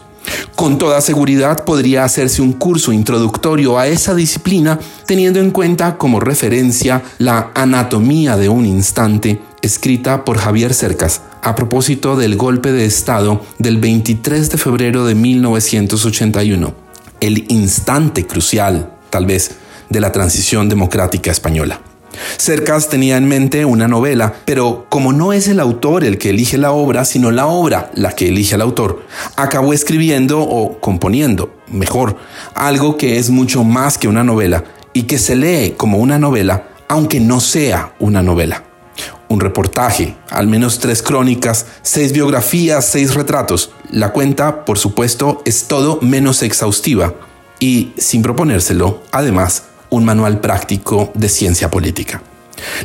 Con 0.55 0.77
toda 0.77 1.01
seguridad 1.01 1.65
podría 1.65 2.03
hacerse 2.03 2.41
un 2.41 2.53
curso 2.53 2.91
introductorio 2.91 3.77
a 3.77 3.87
esa 3.87 4.15
disciplina 4.15 4.79
teniendo 5.05 5.39
en 5.39 5.51
cuenta 5.51 5.97
como 5.97 6.19
referencia 6.19 7.03
la 7.19 7.51
anatomía 7.53 8.37
de 8.37 8.49
un 8.49 8.65
instante 8.65 9.39
escrita 9.61 10.25
por 10.25 10.37
Javier 10.37 10.73
Cercas 10.73 11.21
a 11.41 11.55
propósito 11.55 12.15
del 12.15 12.37
golpe 12.37 12.71
de 12.71 12.85
Estado 12.85 13.41
del 13.59 13.77
23 13.77 14.49
de 14.49 14.57
febrero 14.57 15.05
de 15.05 15.13
1981 15.13 16.84
el 17.19 17.45
instante 17.51 18.25
crucial, 18.25 18.91
tal 19.09 19.25
vez, 19.25 19.51
de 19.89 19.99
la 19.99 20.11
transición 20.11 20.69
democrática 20.69 21.31
española. 21.31 21.81
Cercas 22.37 22.89
tenía 22.89 23.17
en 23.17 23.27
mente 23.27 23.65
una 23.65 23.87
novela, 23.87 24.33
pero 24.45 24.85
como 24.89 25.13
no 25.13 25.33
es 25.33 25.47
el 25.47 25.59
autor 25.59 26.03
el 26.03 26.17
que 26.17 26.29
elige 26.29 26.57
la 26.57 26.71
obra, 26.71 27.05
sino 27.05 27.31
la 27.31 27.47
obra 27.47 27.91
la 27.93 28.13
que 28.13 28.29
elige 28.29 28.55
al 28.55 28.61
autor, 28.61 29.03
acabó 29.35 29.73
escribiendo 29.73 30.41
o 30.41 30.79
componiendo, 30.79 31.53
mejor, 31.67 32.17
algo 32.53 32.97
que 32.97 33.17
es 33.17 33.29
mucho 33.29 33.63
más 33.63 33.97
que 33.97 34.07
una 34.07 34.23
novela 34.23 34.63
y 34.93 35.03
que 35.03 35.17
se 35.17 35.35
lee 35.35 35.73
como 35.75 35.97
una 35.97 36.17
novela, 36.17 36.69
aunque 36.87 37.19
no 37.19 37.39
sea 37.39 37.93
una 37.99 38.21
novela. 38.21 38.63
Un 39.29 39.39
reportaje, 39.39 40.15
al 40.29 40.47
menos 40.47 40.79
tres 40.79 41.01
crónicas, 41.01 41.65
seis 41.81 42.11
biografías, 42.11 42.85
seis 42.85 43.15
retratos. 43.15 43.71
La 43.91 44.11
cuenta, 44.11 44.65
por 44.65 44.77
supuesto, 44.77 45.41
es 45.45 45.67
todo 45.67 45.99
menos 46.01 46.43
exhaustiva 46.43 47.13
y, 47.59 47.93
sin 47.97 48.21
proponérselo, 48.21 49.03
además, 49.11 49.63
un 49.89 50.05
manual 50.05 50.41
práctico 50.41 51.11
de 51.15 51.29
ciencia 51.29 51.71
política. 51.71 52.21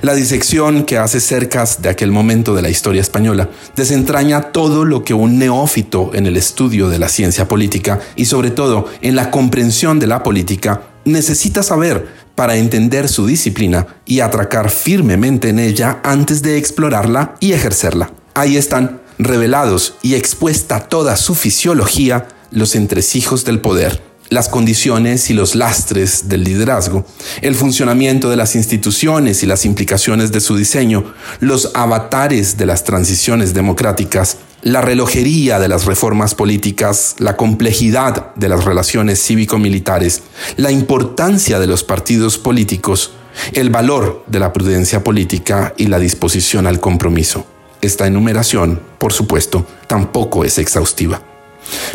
La 0.03 0.15
disección 0.15 0.85
que 0.85 0.99
hace 0.99 1.21
cercas 1.21 1.83
de 1.83 1.89
aquel 1.89 2.11
momento 2.11 2.55
de 2.55 2.63
la 2.63 2.71
historia 2.71 3.01
española 3.01 3.49
desentraña 3.77 4.53
todo 4.53 4.85
lo 4.85 5.05
que 5.05 5.15
un 5.15 5.39
neófito 5.39 6.11
en 6.15 6.27
el 6.27 6.37
estudio 6.37 6.89
de 6.89 6.99
la 6.99 7.09
ciencia 7.09 7.47
política 7.49 8.01
y 8.17 8.25
sobre 8.25 8.51
todo 8.51 8.87
en 9.01 9.15
la 9.17 9.31
comprensión 9.31 9.99
de 9.99 10.07
la 10.07 10.23
política 10.23 10.83
necesita 11.05 11.63
saber 11.63 12.09
para 12.41 12.57
entender 12.57 13.07
su 13.07 13.27
disciplina 13.27 13.87
y 14.07 14.21
atracar 14.21 14.71
firmemente 14.71 15.51
en 15.51 15.59
ella 15.59 16.01
antes 16.03 16.41
de 16.41 16.57
explorarla 16.57 17.35
y 17.39 17.53
ejercerla. 17.53 18.13
Ahí 18.33 18.57
están, 18.57 19.03
revelados 19.19 19.97
y 20.01 20.15
expuesta 20.15 20.81
toda 20.81 21.19
su 21.19 21.35
fisiología, 21.35 22.29
los 22.51 22.77
entresijos 22.77 23.45
del 23.45 23.61
poder 23.61 24.01
las 24.31 24.49
condiciones 24.49 25.29
y 25.29 25.35
los 25.35 25.57
lastres 25.57 26.29
del 26.29 26.45
liderazgo, 26.45 27.05
el 27.43 27.57
funcionamiento 27.57 28.31
de 28.31 28.37
las 28.37 28.55
instituciones 28.55 29.43
y 29.43 29.47
las 29.47 29.65
implicaciones 29.65 30.31
de 30.31 30.41
su 30.41 30.57
diseño, 30.57 31.13
los 31.41 31.73
avatares 31.75 32.57
de 32.57 32.65
las 32.65 32.85
transiciones 32.85 33.55
democráticas, 33.55 34.37
la 34.63 34.81
relojería 34.81 35.59
de 35.59 35.69
las 35.69 35.87
reformas 35.87 36.35
políticas, 36.35 37.17
la 37.19 37.37
complejidad 37.37 38.35
de 38.35 38.49
las 38.49 38.65
relaciones 38.65 39.23
cívico-militares, 39.23 40.23
la 40.57 40.71
importancia 40.71 41.59
de 41.59 41.67
los 41.67 41.83
partidos 41.83 42.39
políticos, 42.39 43.13
el 43.53 43.71
valor 43.71 44.23
de 44.27 44.39
la 44.39 44.53
prudencia 44.53 45.03
política 45.03 45.75
y 45.77 45.87
la 45.87 45.99
disposición 45.99 46.67
al 46.67 46.81
compromiso. 46.81 47.47
Esta 47.81 48.07
enumeración, 48.07 48.81
por 48.99 49.13
supuesto, 49.13 49.67
tampoco 49.87 50.45
es 50.45 50.59
exhaustiva. 50.59 51.23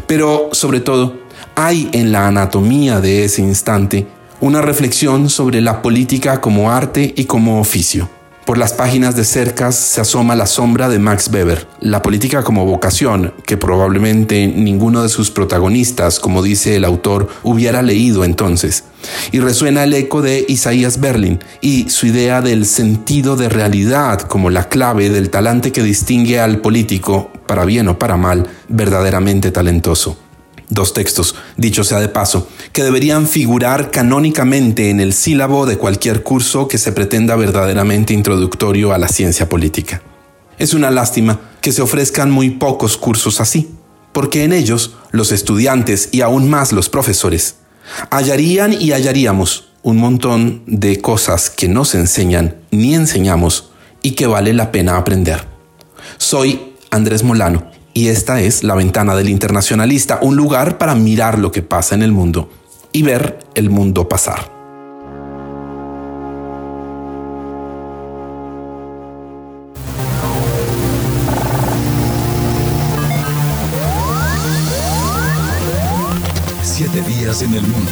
Pero, 0.08 0.50
sobre 0.52 0.80
todo, 0.80 1.18
hay 1.56 1.90
en 1.94 2.12
la 2.12 2.28
anatomía 2.28 3.00
de 3.00 3.26
ese 3.26 3.42
instante 3.42 4.08
una 4.42 4.62
reflexión 4.62 5.30
sobre 5.30 5.62
la 5.62 5.82
política 5.82 6.42
como 6.42 6.72
arte 6.72 7.14
y 7.16 7.26
como 7.26 7.60
oficio. 7.60 8.10
Por 8.46 8.60
las 8.60 8.74
páginas 8.74 9.16
de 9.16 9.26
Cercas 9.26 9.76
se 9.76 10.02
asoma 10.02 10.36
la 10.36 10.46
sombra 10.46 10.88
de 10.88 11.00
Max 11.00 11.32
Weber, 11.34 11.68
la 11.80 12.04
política 12.04 12.44
como 12.44 12.64
vocación, 12.64 13.34
que 13.48 13.58
probablemente 13.58 14.46
ninguno 14.46 15.02
de 15.02 15.10
sus 15.10 15.32
protagonistas, 15.32 16.20
como 16.20 16.44
dice 16.44 16.76
el 16.76 16.86
autor, 16.86 17.28
hubiera 17.42 17.82
leído 17.82 18.24
entonces. 18.24 18.84
Y 19.32 19.40
resuena 19.40 19.84
el 19.84 19.96
eco 19.96 20.22
de 20.22 20.46
Isaías 20.48 21.00
Berlin 21.00 21.40
y 21.60 21.90
su 21.90 22.06
idea 22.06 22.42
del 22.42 22.68
sentido 22.68 23.36
de 23.36 23.50
realidad 23.50 24.22
como 24.22 24.52
la 24.52 24.70
clave 24.70 25.10
del 25.10 25.32
talante 25.32 25.72
que 25.72 25.82
distingue 25.82 26.40
al 26.40 26.60
político, 26.60 27.32
para 27.48 27.66
bien 27.66 27.88
o 27.88 27.98
para 27.98 28.16
mal, 28.16 28.48
verdaderamente 28.70 29.50
talentoso 29.50 30.20
dos 30.70 30.94
textos, 30.94 31.36
dicho 31.58 31.84
sea 31.84 32.00
de 32.00 32.10
paso, 32.10 32.48
que 32.72 32.84
deberían 32.84 33.28
figurar 33.28 33.92
canónicamente 33.92 34.90
en 34.90 35.00
el 35.00 35.14
sílabo 35.14 35.66
de 35.66 35.78
cualquier 35.78 36.24
curso 36.24 36.68
que 36.68 36.78
se 36.78 36.92
pretenda 36.92 37.36
verdaderamente 37.36 38.14
introductorio 38.14 38.94
a 38.94 38.98
la 38.98 39.08
ciencia 39.08 39.50
política. 39.50 40.02
Es 40.58 40.74
una 40.74 40.92
lástima 40.92 41.40
que 41.62 41.72
se 41.72 41.82
ofrezcan 41.82 42.32
muy 42.32 42.52
pocos 42.52 42.98
cursos 42.98 43.42
así, 43.42 43.70
porque 44.14 44.44
en 44.44 44.54
ellos 44.54 44.96
los 45.12 45.32
estudiantes 45.32 46.10
y 46.12 46.22
aún 46.22 46.50
más 46.50 46.72
los 46.72 46.90
profesores 46.90 47.56
hallarían 48.10 48.74
y 48.74 48.92
hallaríamos 48.92 49.70
un 49.84 49.98
montón 49.98 50.64
de 50.66 51.00
cosas 51.02 51.50
que 51.50 51.68
no 51.68 51.86
se 51.86 52.00
enseñan 52.00 52.56
ni 52.72 52.96
enseñamos 52.96 53.72
y 54.02 54.12
que 54.12 54.28
vale 54.28 54.54
la 54.54 54.72
pena 54.72 54.98
aprender. 54.98 55.46
Soy 56.18 56.74
Andrés 56.90 57.24
Molano 57.24 57.75
y 57.96 58.10
esta 58.10 58.42
es 58.42 58.64
La 58.66 58.76
Ventana 58.76 59.16
del 59.16 59.30
Internacionalista, 59.30 60.20
un 60.22 60.36
lugar 60.36 60.78
para 60.78 60.96
mirar 60.96 61.40
lo 61.40 61.54
que 61.54 61.62
pasa 61.62 61.96
en 61.96 62.04
el 62.04 62.12
mundo 62.12 62.50
y 62.92 63.04
ver 63.04 63.40
el 63.56 63.70
mundo 63.70 64.10
pasar. 64.10 64.52
Siete 76.64 77.02
días 77.04 77.42
en 77.44 77.54
el 77.54 77.62
mundo. 77.62 77.92